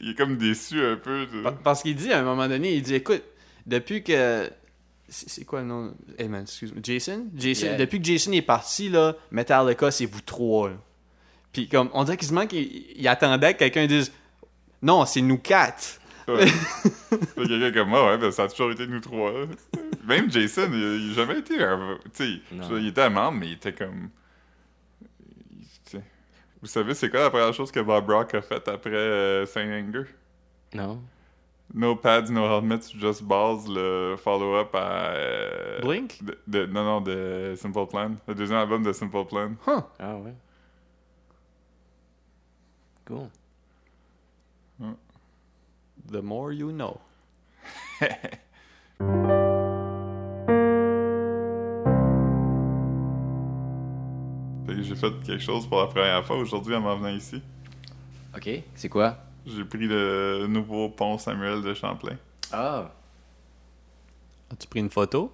Il 0.00 0.10
est 0.10 0.14
comme 0.14 0.36
déçu 0.36 0.80
un 0.84 0.94
peu. 0.96 1.26
de- 1.26 1.42
Parce 1.64 1.82
qu'il 1.82 1.96
dit 1.96 2.12
à 2.12 2.20
un 2.20 2.22
moment 2.22 2.46
donné, 2.46 2.72
il 2.74 2.82
dit 2.82 2.94
écoute, 2.94 3.22
depuis 3.66 4.04
que. 4.04 4.48
C'est 5.08 5.44
quoi 5.44 5.60
le 5.62 5.66
nom? 5.66 5.92
Eh 6.18 6.28
man, 6.28 6.42
excuse-moi. 6.42 6.80
Jason? 6.84 7.26
Jason 7.34 7.66
Yeah. 7.68 7.76
Depuis 7.78 7.98
que 8.00 8.04
Jason 8.06 8.30
est 8.32 8.42
parti, 8.42 8.90
là, 8.90 9.16
Metallica, 9.32 9.90
c'est 9.90 10.06
vous 10.06 10.20
trois. 10.20 10.68
là. 10.68 10.76
Puis 11.52 11.66
comme, 11.66 11.88
on 11.94 12.04
dirait 12.04 12.16
quasiment 12.16 12.46
qu'il 12.46 12.70
il 12.94 13.08
attendait 13.08 13.54
que 13.54 13.58
quelqu'un 13.58 13.86
dise 13.86 14.12
non, 14.82 15.04
c'est 15.04 15.20
nous 15.22 15.38
quatre. 15.38 15.98
Ouais. 16.28 16.44
Quelqu'un 17.36 17.72
comme 17.72 17.88
moi, 17.88 18.06
ouais, 18.10 18.18
ben, 18.18 18.30
ça 18.30 18.44
a 18.44 18.48
toujours 18.48 18.70
été 18.70 18.86
nous 18.86 19.00
trois. 19.00 19.32
là. 19.32 19.46
Même 20.06 20.30
Jason, 20.30 20.68
il, 20.72 20.78
il 21.06 21.10
a 21.12 21.14
jamais 21.14 21.38
été 21.40 21.60
un. 21.62 21.98
Tu 22.14 22.24
sais, 22.24 22.40
il 22.78 22.86
était 22.86 23.02
un 23.02 23.10
membre, 23.10 23.38
mais 23.40 23.46
il 23.48 23.52
était 23.54 23.72
comme. 23.72 24.10
Vous 26.60 26.66
savez, 26.68 26.94
c'est 26.94 27.08
quoi 27.10 27.20
la 27.20 27.30
première 27.30 27.52
chose 27.54 27.70
que 27.70 27.80
Bob 27.80 28.06
Brock 28.06 28.34
a 28.34 28.42
faite 28.42 28.66
après 28.68 28.90
euh, 28.90 29.46
Saint 29.46 29.62
Anger? 29.70 30.04
Non? 30.74 31.00
No 31.74 31.94
pads, 31.96 32.30
no 32.30 32.46
helmets, 32.46 32.80
just 32.98 33.22
balls, 33.22 33.60
le 33.68 34.16
follow-up 34.16 34.74
à. 34.74 35.10
euh, 35.12 35.80
Blink? 35.82 36.22
de, 36.24 36.38
de- 36.46 36.66
non, 36.66 36.82
non, 36.84 37.00
de 37.02 37.54
Simple 37.56 37.86
Plan. 37.86 38.12
Le 38.26 38.34
deuxième 38.34 38.58
album 38.58 38.82
de 38.82 38.92
Simple 38.92 39.24
Plan. 39.26 39.50
Huh. 39.66 39.82
Ah 39.98 40.16
ouais. 40.16 40.34
Cool. 43.06 43.28
The 46.10 46.22
more 46.22 46.52
you 46.52 46.72
know. 46.72 46.98
j'ai 54.88 54.96
fait 54.96 55.12
quelque 55.24 55.42
chose 55.42 55.66
pour 55.66 55.80
la 55.80 55.86
première 55.86 56.24
fois 56.24 56.36
aujourd'hui 56.36 56.74
en 56.74 56.80
m'en 56.80 56.96
venant 56.96 57.14
ici. 57.14 57.42
Ok, 58.34 58.48
c'est 58.74 58.88
quoi? 58.88 59.16
J'ai 59.46 59.64
pris 59.64 59.86
le 59.86 60.46
nouveau 60.48 60.88
pont 60.88 61.18
Samuel 61.18 61.62
de 61.62 61.74
Champlain. 61.74 62.16
Ah! 62.52 62.90
As-tu 64.50 64.66
pris 64.66 64.80
une 64.80 64.90
photo? 64.90 65.32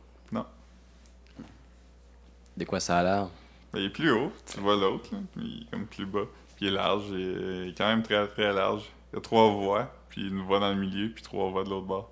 De 2.56 2.64
quoi 2.64 2.78
ça 2.78 2.98
a 2.98 3.02
l'air? 3.02 3.28
Ben, 3.72 3.80
il 3.80 3.86
est 3.86 3.90
plus 3.90 4.12
haut, 4.12 4.30
tu 4.46 4.60
vois 4.60 4.76
l'autre, 4.76 5.12
là, 5.12 5.18
puis 5.32 5.42
il 5.42 5.62
est 5.62 5.70
comme 5.70 5.86
plus 5.86 6.06
bas. 6.06 6.26
Puis 6.56 6.66
il 6.66 6.68
est 6.68 6.70
large, 6.70 7.10
et, 7.12 7.64
il 7.64 7.68
est 7.70 7.74
quand 7.76 7.88
même 7.88 8.02
très 8.02 8.28
très 8.28 8.52
large. 8.52 8.84
Il 9.12 9.16
y 9.16 9.18
a 9.18 9.20
trois 9.20 9.50
voies, 9.50 9.92
puis 10.08 10.28
une 10.28 10.40
voie 10.42 10.60
dans 10.60 10.70
le 10.70 10.76
milieu, 10.76 11.10
puis 11.10 11.22
trois 11.22 11.50
voies 11.50 11.64
de 11.64 11.70
l'autre 11.70 11.86
bord. 11.86 12.10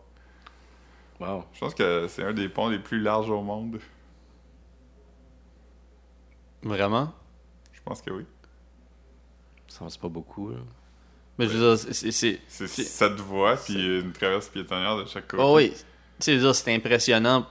Wow. 1.21 1.45
Je 1.53 1.61
pense 1.61 1.75
que 1.75 2.09
c'est 2.09 2.25
un 2.25 2.33
des 2.33 2.49
ponts 2.49 2.69
les 2.69 2.81
plus 2.81 3.01
larges 3.01 3.31
au 3.31 3.43
monde. 3.43 3.79
Vraiment? 6.65 7.13
Je 7.85 7.91
pense 7.91 8.03
que 8.03 8.11
oui. 8.11 8.25
Ça 9.69 9.87
c'est 9.89 10.01
pas 10.01 10.09
beaucoup, 10.09 10.51
là. 10.51 10.57
Mais 11.39 11.47
je 11.47 11.57
veux 11.57 11.77
dire, 11.77 11.95
c'est- 11.95 12.11
c'est. 12.13 12.41
sept 12.69 13.13
voies, 13.21 13.57
puis 13.57 14.01
une 14.01 14.13
traverse 14.13 14.49
piétonnière 14.49 14.97
de 14.99 15.07
chaque 15.07 15.29
côté. 15.29 15.43
Oh 15.45 15.57
oui. 15.57 15.71
Tu 15.73 15.77
sais, 16.21 16.33
je 16.33 16.37
veux 16.39 16.43
dire, 16.45 16.55
c'est 16.55 16.75
impressionnant 16.75 17.47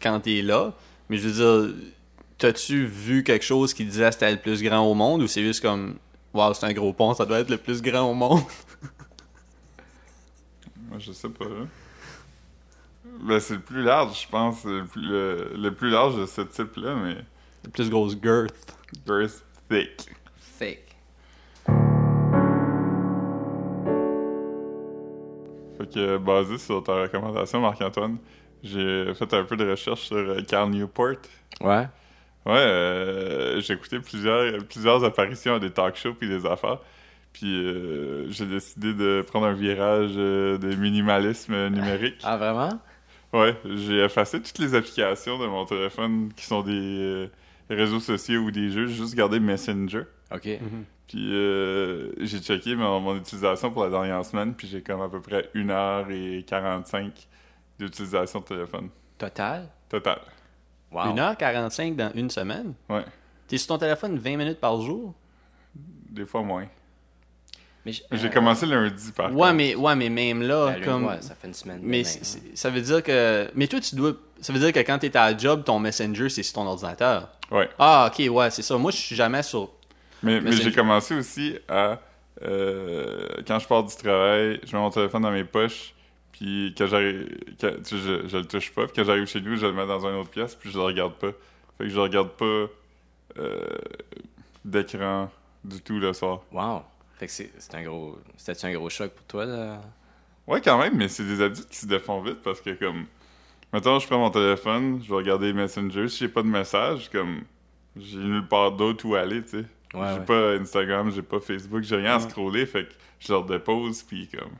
quand 0.00 0.20
t'es 0.20 0.42
là, 0.42 0.72
mais 1.08 1.18
je 1.18 1.28
veux 1.28 1.66
dire, 1.68 1.74
t'as-tu 2.38 2.86
vu 2.86 3.22
quelque 3.22 3.44
chose 3.44 3.74
qui 3.74 3.84
disait 3.84 4.08
que 4.08 4.14
c'était 4.14 4.32
le 4.32 4.40
plus 4.40 4.62
grand 4.62 4.80
au 4.90 4.94
monde 4.94 5.22
ou 5.22 5.26
c'est 5.28 5.42
juste 5.42 5.60
comme, 5.62 5.96
waouh, 6.32 6.54
c'est 6.54 6.66
un 6.66 6.72
gros 6.72 6.92
pont, 6.92 7.14
ça 7.14 7.26
doit 7.26 7.40
être 7.40 7.50
le 7.50 7.58
plus 7.58 7.82
grand 7.82 8.10
au 8.10 8.14
monde? 8.14 8.40
Moi, 10.88 10.98
je 10.98 11.12
sais 11.12 11.28
pas. 11.28 11.44
là. 11.44 11.66
Ben, 13.20 13.40
c'est 13.40 13.54
le 13.54 13.60
plus 13.60 13.82
large, 13.82 14.22
je 14.22 14.28
pense. 14.28 14.64
Le 14.64 14.84
plus, 14.86 15.00
le, 15.02 15.52
le 15.56 15.74
plus 15.74 15.90
large 15.90 16.16
de 16.18 16.26
ce 16.26 16.42
type-là, 16.42 16.94
mais. 16.96 17.16
Le 17.64 17.70
plus 17.70 17.90
grosse 17.90 18.16
girth. 18.20 18.76
Girth 19.06 19.44
thick. 19.68 20.06
Fake. 20.38 20.96
Fait 25.78 25.92
que, 25.92 26.16
basé 26.18 26.58
sur 26.58 26.82
ta 26.82 27.02
recommandation, 27.02 27.60
Marc-Antoine, 27.60 28.18
j'ai 28.62 29.12
fait 29.14 29.32
un 29.34 29.44
peu 29.44 29.56
de 29.56 29.68
recherche 29.68 30.02
sur 30.02 30.16
euh, 30.16 30.40
Carl 30.46 30.70
Newport. 30.70 31.16
Ouais. 31.60 31.86
Ouais, 32.46 32.52
euh, 32.54 33.60
j'ai 33.60 33.74
écouté 33.74 33.98
plusieurs, 33.98 34.64
plusieurs 34.64 35.04
apparitions 35.04 35.56
à 35.56 35.58
des 35.58 35.70
talk 35.70 35.96
shows 35.96 36.14
puis 36.14 36.28
des 36.28 36.46
affaires. 36.46 36.78
Puis 37.32 37.66
euh, 37.66 38.30
j'ai 38.30 38.46
décidé 38.46 38.94
de 38.94 39.22
prendre 39.26 39.46
un 39.46 39.52
virage 39.52 40.12
euh, 40.16 40.56
de 40.56 40.74
minimalisme 40.74 41.68
numérique. 41.68 42.20
Ah, 42.22 42.36
vraiment? 42.36 42.70
Ouais, 43.32 43.54
j'ai 43.64 43.98
effacé 44.04 44.40
toutes 44.40 44.58
les 44.60 44.74
applications 44.74 45.38
de 45.38 45.46
mon 45.46 45.66
téléphone 45.66 46.32
qui 46.34 46.46
sont 46.46 46.62
des 46.62 46.72
euh, 46.72 47.26
réseaux 47.68 48.00
sociaux 48.00 48.40
ou 48.42 48.50
des 48.50 48.70
jeux. 48.70 48.86
J'ai 48.86 48.94
juste 48.94 49.14
gardé 49.14 49.40
Messenger. 49.40 50.02
Ok. 50.32 50.48
Puis 51.08 51.32
euh, 51.32 52.12
j'ai 52.18 52.38
checké 52.40 52.74
mon, 52.74 53.00
mon 53.00 53.16
utilisation 53.16 53.70
pour 53.70 53.84
la 53.84 53.90
dernière 53.90 54.24
semaine, 54.24 54.54
puis 54.54 54.66
j'ai 54.66 54.82
comme 54.82 55.00
à 55.00 55.08
peu 55.08 55.20
près 55.20 55.48
1h45 55.54 57.12
d'utilisation 57.78 58.40
de 58.40 58.44
téléphone. 58.44 58.88
Total? 59.18 59.68
Total. 59.88 60.20
Wow. 60.90 61.14
1h45 61.14 61.94
dans 61.96 62.12
une 62.14 62.30
semaine? 62.30 62.74
Ouais. 62.88 63.04
T'es 63.46 63.58
sur 63.58 63.68
ton 63.68 63.78
téléphone 63.78 64.18
20 64.18 64.36
minutes 64.36 64.60
par 64.60 64.80
jour? 64.80 65.14
Des 65.74 66.26
fois 66.26 66.42
moins. 66.42 66.66
J'ai 67.92 68.26
euh, 68.26 68.30
commencé 68.30 68.66
lundi, 68.66 69.12
par 69.12 69.26
Ouais, 69.32 69.36
contre. 69.48 69.52
mais, 69.54 69.74
ouais, 69.74 69.96
mais 69.96 70.08
même 70.08 70.42
là, 70.42 70.72
ben, 70.72 70.84
comme... 70.84 71.04
ouais, 71.06 71.20
ça 71.22 71.34
fait 71.34 71.48
une 71.48 71.54
semaine. 71.54 71.80
Mais 71.82 72.02
hein. 72.06 72.38
ça 72.54 72.70
veut 72.70 72.80
dire 72.80 73.02
que... 73.02 73.48
Mais 73.54 73.66
toi, 73.66 73.80
tu 73.80 73.94
dois... 73.94 74.12
Ça 74.40 74.52
veut 74.52 74.58
dire 74.58 74.72
que 74.72 74.80
quand 74.80 74.98
t'es 74.98 75.16
à 75.16 75.30
la 75.32 75.38
job, 75.38 75.64
ton 75.64 75.78
Messenger, 75.78 76.28
c'est 76.28 76.42
sur 76.42 76.54
ton 76.54 76.66
ordinateur. 76.66 77.28
Ouais. 77.50 77.68
Ah, 77.78 78.10
ok, 78.12 78.30
ouais, 78.30 78.50
c'est 78.50 78.62
ça. 78.62 78.76
Moi, 78.76 78.90
je 78.90 78.96
suis 78.98 79.16
jamais 79.16 79.42
sur... 79.42 79.70
Mais, 80.22 80.40
j'ai 80.52 80.72
commencé 80.72 81.14
aussi 81.14 81.56
à. 81.68 81.98
euh, 82.42 83.26
quand 83.46 83.58
je 83.58 83.66
pars 83.68 83.84
du 83.84 83.94
travail, 83.94 84.58
je 84.64 84.74
mets 84.74 84.82
mon 84.82 84.90
téléphone 84.90 85.22
dans 85.22 85.30
mes 85.30 85.44
poches, 85.44 85.94
puis 86.32 86.74
quand 86.76 86.86
j'arrive. 86.86 87.28
quand- 87.60 87.82
tu 87.84 87.96
sais, 87.96 87.98
Je, 87.98 88.26
je 88.28 88.36
le 88.38 88.44
touche 88.46 88.72
pas, 88.72 88.84
puis 88.86 88.92
quand 88.96 89.04
j'arrive 89.04 89.26
chez 89.26 89.40
nous, 89.40 89.56
je 89.56 89.66
le 89.66 89.72
mets 89.74 89.86
dans 89.86 90.00
une 90.06 90.16
autre 90.16 90.30
pièce, 90.30 90.54
puis 90.54 90.70
je 90.70 90.78
le 90.78 90.84
regarde 90.84 91.12
pas. 91.14 91.28
Fait 91.78 91.84
que 91.84 91.88
je 91.90 91.98
regarde 92.00 92.30
pas 92.30 92.66
euh, 93.38 93.60
d'écran 94.64 95.30
du 95.64 95.80
tout 95.80 95.98
le 95.98 96.12
soir. 96.12 96.40
Wow. 96.52 96.82
Fait 97.16 97.26
que 97.26 97.32
c'est 97.32 97.74
un 97.74 97.82
gros. 97.82 98.18
C'était 98.36 98.66
un 98.66 98.72
gros 98.72 98.90
choc 98.90 99.12
pour 99.12 99.26
toi, 99.26 99.44
là? 99.46 99.80
Ouais, 100.46 100.60
quand 100.60 100.78
même, 100.78 100.96
mais 100.96 101.08
c'est 101.08 101.24
des 101.24 101.40
habitudes 101.42 101.68
qui 101.68 101.78
se 101.78 101.86
défont 101.86 102.20
vite 102.22 102.42
parce 102.42 102.60
que, 102.60 102.70
comme. 102.70 103.06
Maintenant, 103.72 103.98
je 103.98 104.06
prends 104.06 104.18
mon 104.18 104.30
téléphone, 104.30 105.02
je 105.02 105.08
vais 105.08 105.16
regarder 105.16 105.52
Messenger. 105.52 106.08
Si 106.08 106.18
j'ai 106.18 106.28
pas 106.28 106.42
de 106.42 106.48
message, 106.48 107.10
comme. 107.10 107.42
J'ai 107.96 108.18
nulle 108.18 108.46
part 108.46 108.72
d'autre 108.72 109.06
où 109.06 109.14
aller, 109.14 109.42
tu 109.42 109.50
sais. 109.50 109.64
Ouais, 109.94 110.06
j'ai 110.12 110.18
ouais. 110.18 110.24
pas 110.24 110.52
Instagram, 110.60 111.10
j'ai 111.10 111.22
pas 111.22 111.40
Facebook, 111.40 111.82
j'ai 111.82 111.96
rien 111.96 112.16
à 112.16 112.20
scroller, 112.20 112.66
fait 112.66 112.84
que 112.86 112.92
je 113.18 113.32
leur 113.32 113.44
dépose, 113.44 114.02
puis 114.02 114.28
comme. 114.28 114.52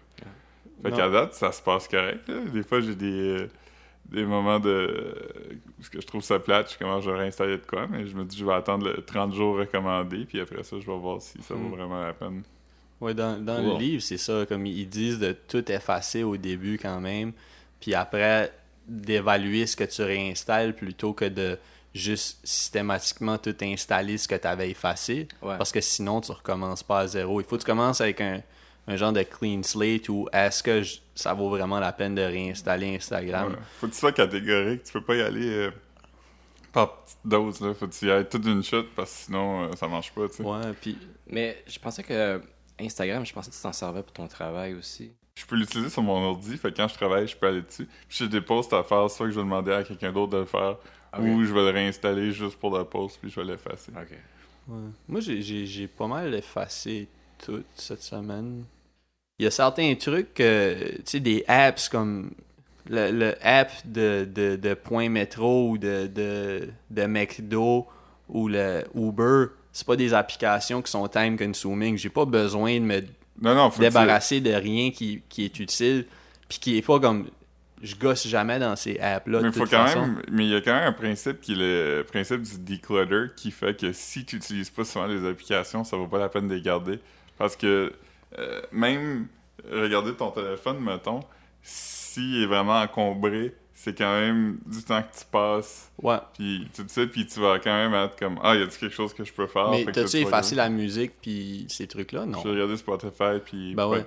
Fait 0.83 0.93
qu'à 0.93 1.09
date, 1.09 1.35
ça 1.35 1.53
se 1.53 1.63
passe 1.63 1.87
correct, 1.89 2.29
là. 2.29 2.41
Des 2.47 2.63
fois, 2.63 2.81
j'ai 2.81 2.95
des. 2.95 3.41
euh, 3.41 3.49
des 4.11 4.25
moments 4.25 4.59
de. 4.61 5.15
Parce 5.79 5.89
que 5.89 6.01
je 6.01 6.07
trouve 6.07 6.23
ça 6.23 6.39
plate, 6.39 6.67
je 6.69 6.73
sais 6.73 6.79
comment 6.81 7.01
je 7.01 7.11
vais 7.11 7.19
réinstaller 7.19 7.57
de 7.59 7.67
quoi, 7.67 7.87
mais 7.89 8.07
je 8.07 8.15
me 8.17 8.25
dis, 8.25 8.37
je 8.39 8.45
vais 8.45 8.55
attendre 8.55 8.87
le 8.87 9.03
30 9.03 9.35
jours 9.35 9.57
recommandé, 9.59 10.25
puis 10.25 10.41
après 10.41 10.63
ça, 10.63 10.77
je 10.81 10.87
vais 10.87 10.99
voir 10.99 11.21
si 11.21 11.41
ça 11.43 11.55
Hmm. 11.55 11.63
vaut 11.69 11.77
vraiment 11.77 12.03
la 12.03 12.13
peine. 12.13 12.43
Ouais, 13.01 13.13
dans, 13.15 13.39
dans 13.45 13.63
Wow. 13.63 13.75
le 13.75 13.79
livre, 13.79 14.03
c'est 14.03 14.17
ça. 14.19 14.47
Comme 14.49 14.65
ils 14.67 14.89
disent 14.89 15.19
de 15.19 15.33
tout 15.33 15.71
effacer 15.71 16.23
au 16.23 16.37
début 16.37 16.79
quand 16.81 17.01
même, 17.01 17.33
puis 17.81 17.95
après 17.95 18.53
d'évaluer 18.89 19.67
ce 19.67 19.77
que 19.77 19.85
tu 19.85 20.03
réinstalles 20.03 20.75
plutôt 20.75 21.13
que 21.13 21.25
de 21.25 21.59
juste 21.95 22.39
systématiquement 22.47 23.37
tout 23.39 23.55
installer 23.63 24.17
ce 24.19 24.29
que 24.29 24.35
tu 24.35 24.47
avais 24.47 24.71
effacé. 24.71 25.27
Ouais. 25.43 25.57
Parce 25.59 25.73
que 25.73 25.81
sinon, 25.81 26.21
tu 26.21 26.31
recommences 26.31 26.83
pas 26.83 27.01
à 27.01 27.07
zéro. 27.07 27.41
Il 27.41 27.45
faut 27.45 27.57
que 27.57 27.63
tu 27.63 27.67
commences 27.67 28.01
avec 28.01 28.21
un, 28.21 28.41
un 28.89 28.97
genre 28.97 29.13
de 29.13 29.23
clean 29.23 29.63
slate 29.63 30.09
ou 30.09 30.29
est-ce 30.33 30.63
que 30.63 30.83
je- 30.83 30.99
ça 31.15 31.35
vaut 31.35 31.49
vraiment 31.49 31.81
la 31.81 31.93
peine 31.93 32.15
de 32.15 32.23
réinstaller 32.23 32.95
Instagram? 32.97 33.53
Ouais. 33.53 33.59
Faut 33.81 33.87
que 33.89 33.93
tu 33.93 33.99
sois 33.99 34.13
catégorique, 34.13 34.85
tu 34.85 34.93
peux 34.93 35.01
pas 35.03 35.17
y 35.17 35.23
aller 35.23 35.49
euh, 35.49 35.71
par 36.73 37.03
petite 37.03 37.19
dose, 37.25 37.61
là. 37.61 37.75
Faut 37.75 37.87
que 37.89 37.95
tu 37.95 38.07
y 38.07 38.11
ailles 38.11 38.29
toute 38.29 38.43
d'une 38.43 38.63
shot, 38.63 38.85
parce 38.95 39.11
que 39.11 39.17
sinon, 39.25 39.65
euh, 39.65 39.71
ça 39.77 39.89
marche 39.89 40.13
pas, 40.13 40.29
tu 40.29 40.37
sais. 40.37 40.43
Ouais, 40.43 40.73
puis 40.81 40.99
Mais 41.29 41.63
je 41.67 41.79
pensais 41.79 42.03
que 42.03 42.41
Instagram, 42.79 43.25
je 43.27 43.33
pensais 43.33 43.51
que 43.51 43.57
tu 43.57 43.63
t'en 43.63 43.73
servais 43.73 44.03
pour 44.03 44.13
ton 44.13 44.29
travail 44.29 44.75
aussi. 44.75 45.13
Je 45.35 45.45
peux 45.45 45.57
l'utiliser 45.57 45.91
sur 45.91 46.03
mon 46.03 46.17
ordi, 46.23 46.57
fait 46.57 46.71
que 46.73 46.77
quand 46.77 46.89
je 46.89 46.95
travaille, 46.95 47.27
je 47.27 47.37
peux 47.37 47.47
aller 47.47 47.63
dessus. 47.63 47.87
Puis 48.09 48.19
j'ai 48.19 48.29
des 48.29 48.41
posts 48.41 48.73
à 48.73 48.83
faire, 48.85 49.11
soit 49.11 49.27
que 49.27 49.33
je 49.33 49.37
vais 49.37 49.45
demander 49.45 49.73
à 49.73 49.83
quelqu'un 49.83 50.13
d'autre 50.13 50.33
de 50.33 50.39
le 50.39 50.45
faire, 50.47 50.77
Ok. 51.13 51.21
ou 51.25 51.45
je 51.45 51.53
vais 51.53 51.61
le 51.63 51.71
réinstaller 51.71 52.31
juste 52.33 52.57
pour 52.59 52.77
le 52.77 52.85
post, 52.85 53.19
puis 53.21 53.31
je 53.31 53.41
vais 53.41 53.47
l'effacer. 53.47 53.91
Ok. 53.97 54.17
Ouais. 54.69 54.77
Moi, 55.09 55.21
j'ai- 55.21 55.43
j'ai 55.43 55.65
j'ai 55.67 55.87
pas 55.89 56.07
mal 56.07 56.35
effacé 56.35 57.09
tout 57.45 57.63
cette 57.75 58.03
semaine. 58.03 58.65
Il 59.39 59.45
y 59.45 59.47
a 59.47 59.51
certains 59.51 59.95
trucs, 59.97 60.35
que, 60.35 60.97
tu 60.97 61.03
sais, 61.05 61.21
des 61.21 61.45
apps 61.47 61.89
comme 61.89 62.31
le, 62.89 63.11
le 63.11 63.35
app 63.43 63.71
de, 63.85 64.27
de, 64.33 64.57
de 64.57 64.75
Point 64.75 65.09
Métro 65.11 65.71
ou 65.71 65.79
de, 65.79 66.07
de, 66.07 66.69
de 66.91 67.03
McDo 67.07 67.87
ou 68.29 68.49
le 68.49 68.85
Uber. 68.95 69.47
C'est 69.73 69.87
pas 69.87 69.97
des 69.97 70.15
applications 70.15 70.81
qui 70.81 70.91
sont 70.91 71.07
time 71.09 71.37
consuming. 71.37 71.99
J'ai 71.99 72.09
pas 72.09 72.25
besoin 72.25 72.75
de 72.77 72.85
me 72.85 73.01
Non, 73.43 73.55
non, 73.55 73.71
débarrasser 73.79 74.41
de 74.41 74.53
rien 74.53 74.91
qui, 74.91 75.23
qui 75.29 75.45
est 75.45 75.59
utile 75.61 76.07
puis 76.49 76.59
qui 76.59 76.79
est 76.79 76.83
pas 76.83 76.99
comme 77.01 77.29
je 77.83 77.95
gosse 77.97 78.27
jamais 78.27 78.59
dans 78.59 78.75
ces 78.75 78.99
apps 79.01 79.27
là 79.27 79.43
Mais 79.43 79.53
faut 79.53 79.67
quand 79.67 79.87
façon. 79.87 80.01
même, 80.01 80.23
mais 80.31 80.45
il 80.47 80.51
y 80.51 80.57
a 80.57 80.61
quand 80.63 80.73
même 80.75 80.89
un 80.89 80.93
principe 80.93 81.41
qui 81.43 81.53
est 81.53 81.57
le 81.57 82.05
principe 82.11 82.41
du 82.43 82.59
declutter 82.77 83.35
qui 83.37 83.51
fait 83.51 83.77
que 83.79 83.93
si 83.93 84.25
tu 84.25 84.37
n'utilises 84.37 84.71
pas 84.71 84.85
souvent 84.85 85.07
les 85.07 85.29
applications, 85.29 85.85
ça 85.85 85.97
vaut 85.99 86.07
pas 86.07 86.19
la 86.19 86.31
peine 86.31 86.49
de 86.49 86.55
les 86.55 86.63
garder. 86.63 87.01
Parce 87.37 87.55
que 87.55 87.93
euh, 88.39 88.61
même 88.73 89.29
regarder 89.71 90.15
ton 90.15 90.31
téléphone, 90.31 90.79
mettons, 90.81 91.21
s'il 91.63 92.43
est 92.43 92.47
vraiment 92.47 92.81
encombré, 92.81 93.55
c'est 93.75 93.97
quand 93.97 94.21
même 94.21 94.59
du 94.67 94.83
temps 94.83 95.03
que 95.03 95.19
tu 95.19 95.25
passes. 95.31 95.91
ouais 96.03 96.19
Puis 96.35 96.69
tout 96.75 96.85
ça, 96.87 97.07
puis 97.07 97.27
tu 97.27 97.41
vas 97.41 97.59
quand 97.59 97.75
même 97.75 97.95
être 97.95 98.19
comme 98.19 98.39
Ah, 98.43 98.55
y 98.57 98.63
a-tu 98.63 98.79
quelque 98.79 98.95
chose 98.95 99.13
que 99.13 99.25
je 99.25 99.33
peux 99.33 99.47
faire? 99.47 99.71
mais 99.71 99.85
t'as-tu 99.85 100.11
tu 100.11 100.17
effacé 100.19 100.55
la 100.55 100.69
musique 100.69 101.13
puis 101.21 101.67
ces 101.69 101.87
trucs 101.87 102.13
là 102.13 102.25
non 102.27 102.41
Je 102.43 102.49
vais 102.49 102.55
regarder 102.55 102.77
Spotify 102.77 103.39
puis 103.45 103.75
Ben 103.75 103.87
ouais. 103.87 104.05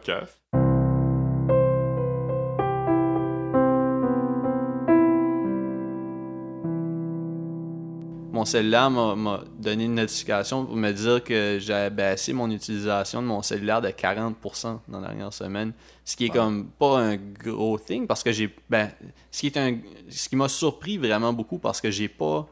Mon 8.40 8.46
cellulaire 8.46 8.90
m'a 8.90 9.16
m'a 9.16 9.42
donné 9.58 9.84
une 9.86 9.96
notification 9.96 10.66
pour 10.66 10.76
me 10.76 10.92
dire 10.94 11.22
que 11.24 11.58
j'avais 11.60 11.90
baissé 11.90 12.32
mon 12.34 12.50
utilisation 12.50 13.22
de 13.22 13.28
mon 13.28 13.42
cellulaire 13.42 13.82
de 13.82 13.90
40% 13.90 14.80
dans 14.88 15.02
la 15.02 15.08
dernière 15.10 15.34
semaine. 15.34 15.74
Ce 16.06 16.16
qui 16.16 16.26
est 16.26 16.30
Ouais. 16.30 16.36
comme 16.38 16.70
pas 16.70 17.00
un 17.00 17.18
gros 17.18 17.78
thing 17.78 18.08
parce 18.08 18.24
que 18.24 18.32
j'ai. 18.32 18.54
Ben, 18.70 18.90
ce 19.32 19.40
qui 19.42 19.48
est 19.48 19.58
un. 19.58 19.78
Ce 20.10 20.30
qui 20.30 20.36
m'a 20.38 20.48
surpris 20.48 20.98
vraiment 20.98 21.34
beaucoup 21.34 21.60
parce 21.60 21.82
que 21.82 21.92
j'ai 21.92 22.08
pas. 22.08 22.48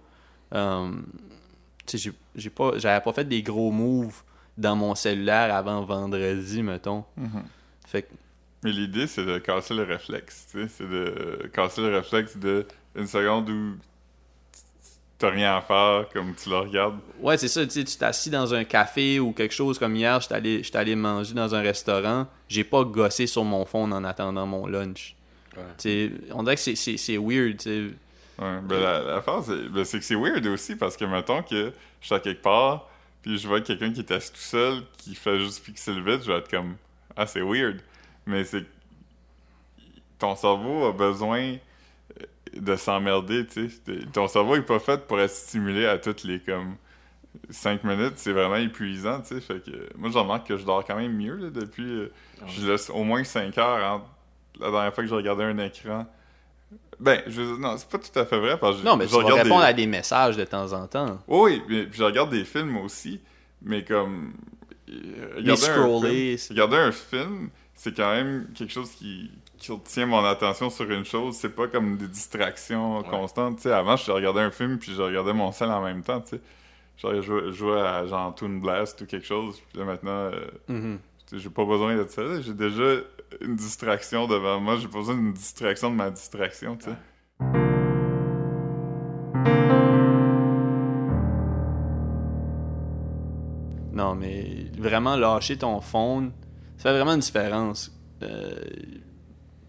euh, 0.53 0.91
tu 1.85 1.97
sais, 1.97 1.97
j'ai- 1.97 2.17
j'ai 2.35 2.49
pas. 2.49 2.71
J'avais 2.77 3.01
pas 3.03 3.13
fait 3.13 3.23
des 3.25 3.41
gros 3.41 3.71
moves 3.71 4.21
dans 4.57 4.75
mon 4.75 4.93
cellulaire 4.95 5.53
avant 5.55 5.83
vendredi, 5.85 6.63
mettons. 6.63 7.03
Mhm. 7.15 7.43
Fait 7.87 8.01
que 8.03 8.07
Mais 8.63 8.71
l'idée, 8.71 9.07
c'est 9.07 9.23
de 9.25 9.37
casser 9.37 9.73
le 9.75 9.83
réflexe, 9.83 10.47
tu 10.51 10.61
sais. 10.63 10.67
C'est 10.67 10.89
de 10.89 11.49
casser 11.53 11.81
le 11.81 11.95
réflexe 11.95 12.35
de 12.37 12.65
une 12.95 13.07
seconde 13.07 13.49
où 13.49 13.75
t'as 15.17 15.29
rien 15.29 15.57
à 15.57 15.61
faire, 15.61 16.07
comme 16.13 16.35
tu 16.35 16.49
le 16.49 16.57
regardes. 16.57 16.99
Ouais, 17.19 17.37
c'est 17.37 17.47
ça, 17.47 17.65
tu 17.65 17.71
sais, 17.71 17.83
tu 17.83 17.97
t'assis 17.97 18.29
dans 18.29 18.53
un 18.53 18.63
café 18.63 19.19
ou 19.19 19.31
quelque 19.31 19.53
chose 19.53 19.79
comme 19.79 19.95
hier, 19.95 20.21
j'étais 20.21 20.35
allé, 20.35 20.63
j'étais 20.63 20.77
allé 20.77 20.95
manger 20.95 21.33
dans 21.33 21.55
un 21.55 21.61
restaurant, 21.61 22.27
j'ai 22.47 22.63
pas 22.63 22.83
gossé 22.83 23.27
sur 23.27 23.43
mon 23.43 23.65
phone 23.65 23.93
en 23.93 24.03
attendant 24.03 24.45
mon 24.45 24.67
lunch. 24.67 25.15
Ouais. 25.55 26.11
On 26.31 26.43
dirait 26.43 26.55
que 26.55 26.61
c'est, 26.61 26.75
c'est, 26.75 26.97
c'est 26.97 27.17
weird, 27.17 27.57
tu 27.57 27.63
sais. 27.63 27.79
Ouais, 28.39 28.59
ben 28.61 28.79
la, 28.79 29.01
l'affaire, 29.01 29.41
c'est, 29.43 29.69
ben 29.69 29.83
c'est 29.83 29.97
que 29.97 30.05
c'est 30.05 30.15
weird 30.15 30.45
aussi, 30.45 30.75
parce 30.75 30.95
que 30.95 31.05
mettons 31.05 31.41
que 31.41 31.73
je 32.01 32.05
suis 32.05 32.13
à 32.13 32.19
quelque 32.19 32.43
part, 32.43 32.87
puis 33.23 33.39
je 33.39 33.47
vois 33.47 33.61
quelqu'un 33.61 33.91
qui 33.91 34.01
est 34.01 34.11
assis 34.11 34.31
tout 34.31 34.37
seul, 34.37 34.83
qui 34.97 35.15
fait 35.15 35.39
juste 35.39 35.65
fixer 35.65 35.93
le 35.93 36.03
vide, 36.03 36.21
je 36.23 36.31
vais 36.31 36.37
être 36.37 36.49
comme 36.49 36.75
«Ah, 37.15 37.25
c'est 37.25 37.41
weird». 37.41 37.81
Mais 38.27 38.43
c'est 38.43 38.65
ton 40.19 40.35
cerveau 40.35 40.85
a 40.87 40.91
besoin 40.91 41.55
de 42.59 42.75
s'emmerder, 42.75 43.45
tu 43.47 43.69
sais. 43.69 43.81
Ton 44.13 44.27
cerveau 44.27 44.55
est 44.55 44.61
pas 44.61 44.79
fait 44.79 45.05
pour 45.07 45.19
être 45.19 45.31
stimulé 45.31 45.85
à 45.85 45.97
toutes 45.97 46.23
les, 46.23 46.39
comme, 46.39 46.75
5 47.49 47.83
minutes. 47.83 48.13
C'est 48.15 48.31
vraiment 48.33 48.55
épuisant, 48.55 49.21
tu 49.21 49.35
sais. 49.35 49.41
Fait 49.41 49.63
que 49.63 49.71
moi, 49.97 50.09
je 50.11 50.17
remarque 50.17 50.47
que 50.47 50.57
je 50.57 50.65
dors 50.65 50.83
quand 50.85 50.95
même 50.95 51.13
mieux, 51.15 51.35
là, 51.35 51.49
depuis... 51.49 51.83
euh, 51.89 52.11
Je 52.47 52.67
laisse 52.69 52.89
au 52.89 53.03
moins 53.03 53.23
5 53.23 53.57
heures 53.57 53.93
entre 53.95 54.05
la 54.59 54.71
dernière 54.71 54.93
fois 54.93 55.03
que 55.03 55.09
je 55.09 55.15
regardais 55.15 55.43
un 55.43 55.57
écran. 55.59 56.05
Ben, 56.99 57.21
je 57.27 57.41
non, 57.41 57.77
c'est 57.77 57.87
pas 57.89 57.99
tout 57.99 58.19
à 58.19 58.25
fait 58.25 58.39
vrai, 58.39 58.57
parce 58.59 58.77
que 58.77 58.81
je- 58.81 58.85
Non, 58.87 58.97
mais 58.97 59.05
je 59.05 59.09
tu 59.11 59.15
vas 59.17 59.23
regarde 59.23 59.43
répondre 59.43 59.61
des- 59.61 59.67
à 59.67 59.73
des 59.73 59.85
messages 59.87 60.35
de 60.35 60.43
temps 60.45 60.73
en 60.73 60.87
temps. 60.87 61.19
oui, 61.27 61.61
mais 61.69 61.83
puis 61.83 61.99
je 61.99 62.03
regarde 62.03 62.31
des 62.31 62.43
films 62.43 62.75
aussi, 62.77 63.21
mais 63.61 63.83
comme. 63.85 64.33
euh, 64.89 65.33
regarder 65.35 65.51
un 65.67 65.73
film- 65.75 66.37
Regarder 66.49 66.77
un 66.77 66.91
film, 66.91 67.49
c'est 67.77 67.95
quand 67.95 68.11
même 68.11 68.47
quelque 68.55 68.73
chose 68.73 68.89
qui, 68.91 69.31
qui 69.57 69.71
retient 69.71 70.07
mon 70.07 70.25
attention 70.25 70.69
sur 70.69 70.89
une 70.91 71.05
chose. 71.05 71.35
C'est 71.35 71.55
pas 71.55 71.67
comme 71.67 71.95
des 71.95 72.07
distractions 72.07 72.97
Ouais. 72.99 73.07
constantes. 73.09 73.65
Avant, 73.67 73.95
je 73.95 74.11
regardais 74.11 74.41
un 74.41 74.51
film 74.51 74.77
puis 74.79 74.93
je 74.93 75.01
regardais 75.01 75.31
mon 75.33 75.51
sel 75.51 75.69
en 75.69 75.81
même 75.83 76.01
temps. 76.03 76.21
Genre, 76.97 77.13
je 77.15 77.21
jouais, 77.21 77.41
je 77.45 77.51
jouais 77.51 77.79
à 77.79 78.05
genre 78.07 78.33
Toon 78.33 78.57
Blast 78.57 78.99
ou 79.01 79.05
quelque 79.05 79.25
chose. 79.27 79.61
Puis 79.69 79.77
là, 79.79 79.85
maintenant, 79.85 80.09
euh, 80.33 80.47
Mhm. 80.67 80.97
sais, 81.27 81.37
j'ai 81.37 81.49
pas 81.51 81.63
besoin 81.65 81.95
de 81.95 82.05
ça. 82.07 82.41
J'ai 82.41 82.53
déjà 82.55 83.01
une 83.41 83.55
distraction 83.55 84.27
devant 84.27 84.59
moi. 84.59 84.77
J'ai 84.77 84.87
pas 84.87 84.97
besoin 84.97 85.13
d'une 85.15 85.33
distraction 85.33 85.91
de 85.91 85.95
ma 85.95 86.09
distraction. 86.09 86.77
Non, 93.93 94.15
mais 94.15 94.65
vraiment 94.77 95.15
lâcher 95.15 95.57
ton 95.57 95.81
phone, 95.81 96.31
ça 96.77 96.83
fait 96.91 96.95
vraiment 96.95 97.13
une 97.13 97.19
différence. 97.19 97.91
Euh, 98.23 98.55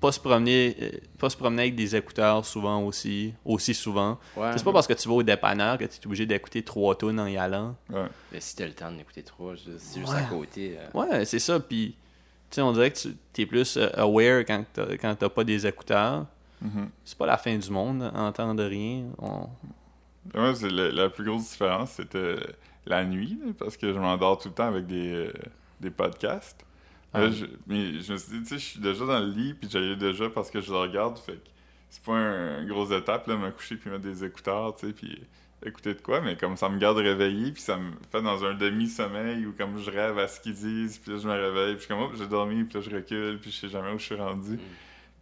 pas 0.01 0.13
se 0.13 0.21
promener 0.21 0.77
euh, 0.81 0.91
pas 1.19 1.29
se 1.29 1.37
promener 1.37 1.63
avec 1.63 1.75
des 1.75 1.97
écouteurs 1.97 2.47
souvent 2.47 2.83
aussi 2.85 3.35
aussi 3.45 3.75
souvent 3.75 4.17
Ouais. 4.37 4.53
c'est 4.57 4.63
pas 4.65 4.73
parce 4.73 4.87
que 4.87 4.93
tu 4.93 5.09
vas 5.09 5.15
au 5.17 5.23
dépanneur 5.25 5.77
que 5.77 5.85
tu 5.87 5.99
es 6.01 6.07
obligé 6.07 6.25
d'écouter 6.25 6.63
trois 6.63 6.97
tunes 6.97 7.19
en 7.19 7.27
y 7.27 7.37
allant 7.37 7.75
Ouais. 7.91 8.07
Mais 8.33 8.39
si 8.41 8.55
t'as 8.55 8.67
le 8.67 8.75
temps 8.75 8.93
d'écouter 8.93 9.23
trois, 9.25 9.55
c'est 9.57 10.01
juste 10.01 10.13
Ouais. 10.13 10.19
à 10.21 10.23
côté. 10.23 10.79
euh, 10.79 10.99
ouais 10.99 11.25
c'est 11.25 11.41
ça 11.41 11.59
puis 11.59 11.97
tu 12.49 12.55
sais 12.55 12.61
on 12.63 12.71
dirait 12.73 12.93
que 12.93 12.99
tu 13.33 13.43
es 13.43 13.47
plus 13.47 13.77
euh, 13.77 13.89
aware 14.01 14.45
quand 14.47 14.65
t'as, 14.73 14.97
quand 14.99 15.15
t'as 15.17 15.29
pas 15.29 15.45
des 15.45 15.67
écouteurs 15.67 16.27
Mhm. 16.63 16.89
c'est 17.05 17.19
pas 17.19 17.27
la 17.27 17.37
fin 17.37 17.57
du 17.57 17.71
monde 17.71 18.03
entendre 18.15 18.65
rien 18.65 19.05
On- 19.19 19.49
Moi, 20.33 20.55
c'est 20.55 20.71
la, 20.71 20.91
la 20.93 21.09
plus 21.09 21.25
grosse 21.25 21.51
différence, 21.51 21.91
c'était 21.93 22.37
la 22.87 23.05
nuit, 23.05 23.39
parce 23.59 23.77
que 23.77 23.93
je 23.93 23.99
m'endors 23.99 24.39
tout 24.39 24.49
le 24.49 24.55
temps 24.55 24.67
avec 24.69 24.87
des, 24.87 25.13
euh, 25.13 25.33
des 25.81 25.91
podcasts. 25.91 26.65
Ah. 27.13 27.23
Là, 27.23 27.31
je, 27.31 27.47
mais 27.67 28.01
je 28.01 28.13
me 28.13 28.19
suis 28.19 28.33
dit, 28.33 28.43
tu 28.43 28.47
sais, 28.47 28.59
je 28.59 28.65
suis 28.65 28.81
déjà 28.81 29.05
dans 29.07 29.21
le 29.21 29.31
lit, 29.31 29.55
puis 29.55 29.69
j'allais 29.71 29.97
déjà 29.97 30.29
parce 30.29 30.51
que 30.51 30.61
je 30.61 30.71
le 30.71 30.79
regarde, 30.79 31.19
fait 31.19 31.33
que 31.35 31.49
c'est 31.89 32.03
pas 32.03 32.13
un, 32.13 32.65
grosse 32.67 32.91
étape, 32.91 33.27
là, 33.27 33.37
me 33.37 33.51
coucher 33.51 33.77
puis 33.77 33.89
mettre 33.91 34.03
des 34.03 34.25
écouteurs, 34.25 34.75
tu 34.77 34.89
sais, 34.89 34.93
puis 34.93 35.19
écouter 35.65 35.95
de 35.95 36.01
quoi, 36.01 36.21
mais 36.21 36.37
comme 36.37 36.57
ça 36.57 36.69
me 36.69 36.79
garde 36.79 36.99
réveillé, 36.99 37.51
puis 37.51 37.63
ça 37.63 37.77
me 37.79 37.93
fait 38.13 38.23
dans 38.23 38.45
un 38.45 38.55
demi-sommeil, 38.55 39.47
ou 39.47 39.53
comme 39.57 39.79
je 39.79 39.91
rêve 39.91 40.19
à 40.19 40.29
ce 40.29 40.39
qu'ils 40.41 40.55
disent, 40.55 40.99
puis 40.99 41.13
là, 41.13 41.19
je 41.19 41.27
me 41.29 41.33
réveille, 41.33 41.75
puis 41.77 41.81
je 41.81 41.87
suis 41.87 41.89
comme, 41.89 42.01
oh, 42.01 42.17
j'ai 42.17 42.27
dormi, 42.27 42.63
puis 42.65 42.75
là, 42.79 42.81
je 42.89 42.95
recule, 42.95 43.39
puis 43.41 43.51
je 43.51 43.57
sais 43.57 43.69
jamais 43.69 43.91
où 43.93 43.99
je 43.99 44.05
suis 44.05 44.15
rendu. 44.15 44.59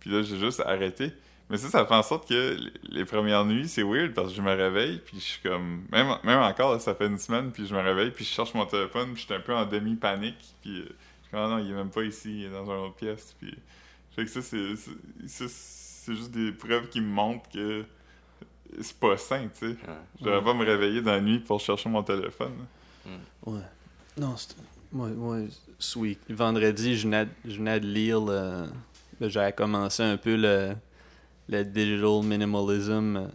Puis 0.00 0.10
là, 0.10 0.22
j'ai 0.22 0.38
juste 0.38 0.60
arrêté. 0.66 1.12
Mais 1.48 1.56
ça, 1.58 1.68
ça 1.68 1.86
fait 1.86 1.94
en 1.94 2.02
sorte 2.02 2.28
que 2.28 2.56
les- 2.58 2.72
les 2.98 3.04
premières 3.04 3.44
nuits, 3.44 3.68
c'est 3.68 3.84
weird 3.84 4.12
parce 4.14 4.30
que 4.30 4.34
je 4.34 4.42
me 4.42 4.50
réveille, 4.52 4.98
puis 5.06 5.18
je 5.18 5.24
suis 5.24 5.40
comme. 5.42 5.84
Même, 5.92 6.08
même 6.24 6.40
encore, 6.40 6.72
là, 6.72 6.80
ça 6.80 6.94
fait 6.96 7.06
une 7.06 7.18
semaine, 7.18 7.52
puis 7.52 7.66
je 7.66 7.74
me 7.74 7.80
réveille, 7.80 8.10
puis 8.10 8.24
je 8.24 8.30
cherche 8.30 8.52
mon 8.52 8.66
téléphone, 8.66 9.12
puis 9.12 9.22
je 9.22 9.26
suis 9.26 9.34
un 9.34 9.40
peu 9.40 9.54
en 9.54 9.64
demi-panique, 9.64 10.54
puis 10.60 10.84
ah 11.32 11.48
non, 11.48 11.58
il 11.58 11.70
est 11.70 11.74
même 11.74 11.90
pas 11.90 12.02
ici, 12.04 12.40
il 12.40 12.44
est 12.46 12.50
dans 12.50 12.64
une 12.64 12.70
autre 12.86 12.96
pièce, 12.96 13.34
puis. 13.38 13.54
Fait 14.14 14.24
que 14.24 14.30
ça, 14.30 14.40
c'est. 14.42 16.14
juste 16.14 16.30
des 16.30 16.52
preuves 16.52 16.88
qui 16.88 17.00
me 17.00 17.06
montrent 17.08 17.48
que 17.50 17.84
c'est 18.80 18.96
pas 18.98 19.16
sain, 19.16 19.48
tu 19.48 19.58
sais. 19.58 19.66
ouais. 19.66 19.76
Je 20.20 20.24
devrais 20.24 20.42
pas 20.42 20.54
me 20.54 20.64
réveiller 20.64 21.02
dans 21.02 21.12
la 21.12 21.20
nuit 21.20 21.40
pour 21.40 21.60
chercher 21.60 21.88
mon 21.88 22.02
téléphone. 22.02 22.52
Ouais. 23.44 23.60
Non, 24.16 24.36
c'est. 24.36 24.56
Moi, 24.92 25.08
moi 25.10 25.38
ce 25.78 25.98
week- 25.98 26.20
vendredi, 26.30 26.96
je 26.96 27.02
venais, 27.06 27.26
je 27.44 27.56
venais 27.56 27.78
de 27.80 27.86
lire 27.86 28.20
le. 28.20 28.66
là, 29.20 29.28
J'avais 29.28 29.52
commencé 29.52 30.02
un 30.02 30.16
peu 30.16 30.36
le, 30.36 30.74
le 31.48 31.64
digital 31.64 32.22
minimalism. 32.22 33.28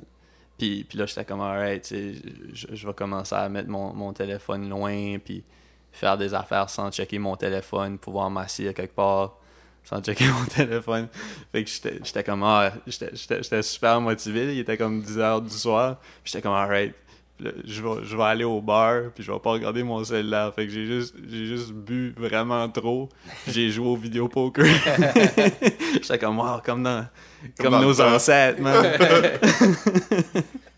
Puis, 0.58 0.84
puis 0.84 0.98
là, 0.98 1.06
j'étais 1.06 1.26
comme, 1.26 1.42
alright, 1.42 1.82
tu 1.84 1.90
sais, 1.90 2.16
je, 2.54 2.68
je 2.76 2.88
vais 2.88 2.94
commencer 2.94 3.36
à 3.36 3.48
mettre 3.50 3.70
mon, 3.70 3.94
mon 3.94 4.14
téléphone 4.14 4.70
loin, 4.70 5.18
puis 5.20 5.44
faire 5.92 6.18
des 6.18 6.34
affaires 6.34 6.70
sans 6.70 6.92
checker 6.92 7.20
mon 7.20 7.36
téléphone, 7.36 7.98
pouvoir 7.98 8.30
m'asseoir 8.30 8.74
quelque 8.74 8.96
part 8.96 9.38
sans 9.84 10.02
checker 10.02 10.26
mon 10.28 10.46
téléphone. 10.46 11.08
Fait 11.52 11.64
que 11.64 11.70
j'étais 11.70 12.00
j'étais 12.04 12.24
comme, 12.24 12.44
ah, 12.44 12.72
j'étais- 12.88 13.62
super 13.64 14.00
motivé. 14.00 14.54
Il 14.54 14.60
était 14.60 14.78
comme 14.78 15.02
10 15.02 15.18
heures 15.20 15.42
du 15.42 15.50
soir. 15.50 15.98
Puis 16.24 16.32
j'étais 16.32 16.42
comme, 16.42 16.54
alright, 16.54 16.94
je 17.40 17.82
vais, 17.82 18.04
je 18.04 18.16
vais 18.16 18.24
aller 18.24 18.44
au 18.44 18.62
bar, 18.62 19.06
puis 19.16 19.24
je 19.24 19.32
vais 19.32 19.40
pas 19.40 19.52
regarder 19.52 19.82
mon 19.82 20.04
cellulaire. 20.04 20.54
Fait 20.54 20.68
que 20.68 20.72
j'ai 20.72 20.86
juste, 20.86 21.16
j'ai 21.28 21.46
juste 21.48 21.72
bu 21.72 22.14
vraiment 22.16 22.70
trop. 22.70 23.10
puis 23.44 23.54
J'ai 23.54 23.70
joué 23.72 23.88
au 23.88 23.96
vidéo 23.96 24.28
poker. 24.28 24.66
J'étais 25.94 26.20
comme, 26.20 26.38
wow, 26.40 26.60
comme 26.64 26.84
dans, 26.84 27.08
comme, 27.60 27.72
dans 27.72 27.80
le 27.80 27.86
nos 27.88 28.02
ancêtres, 28.02 28.62
man. 28.62 28.86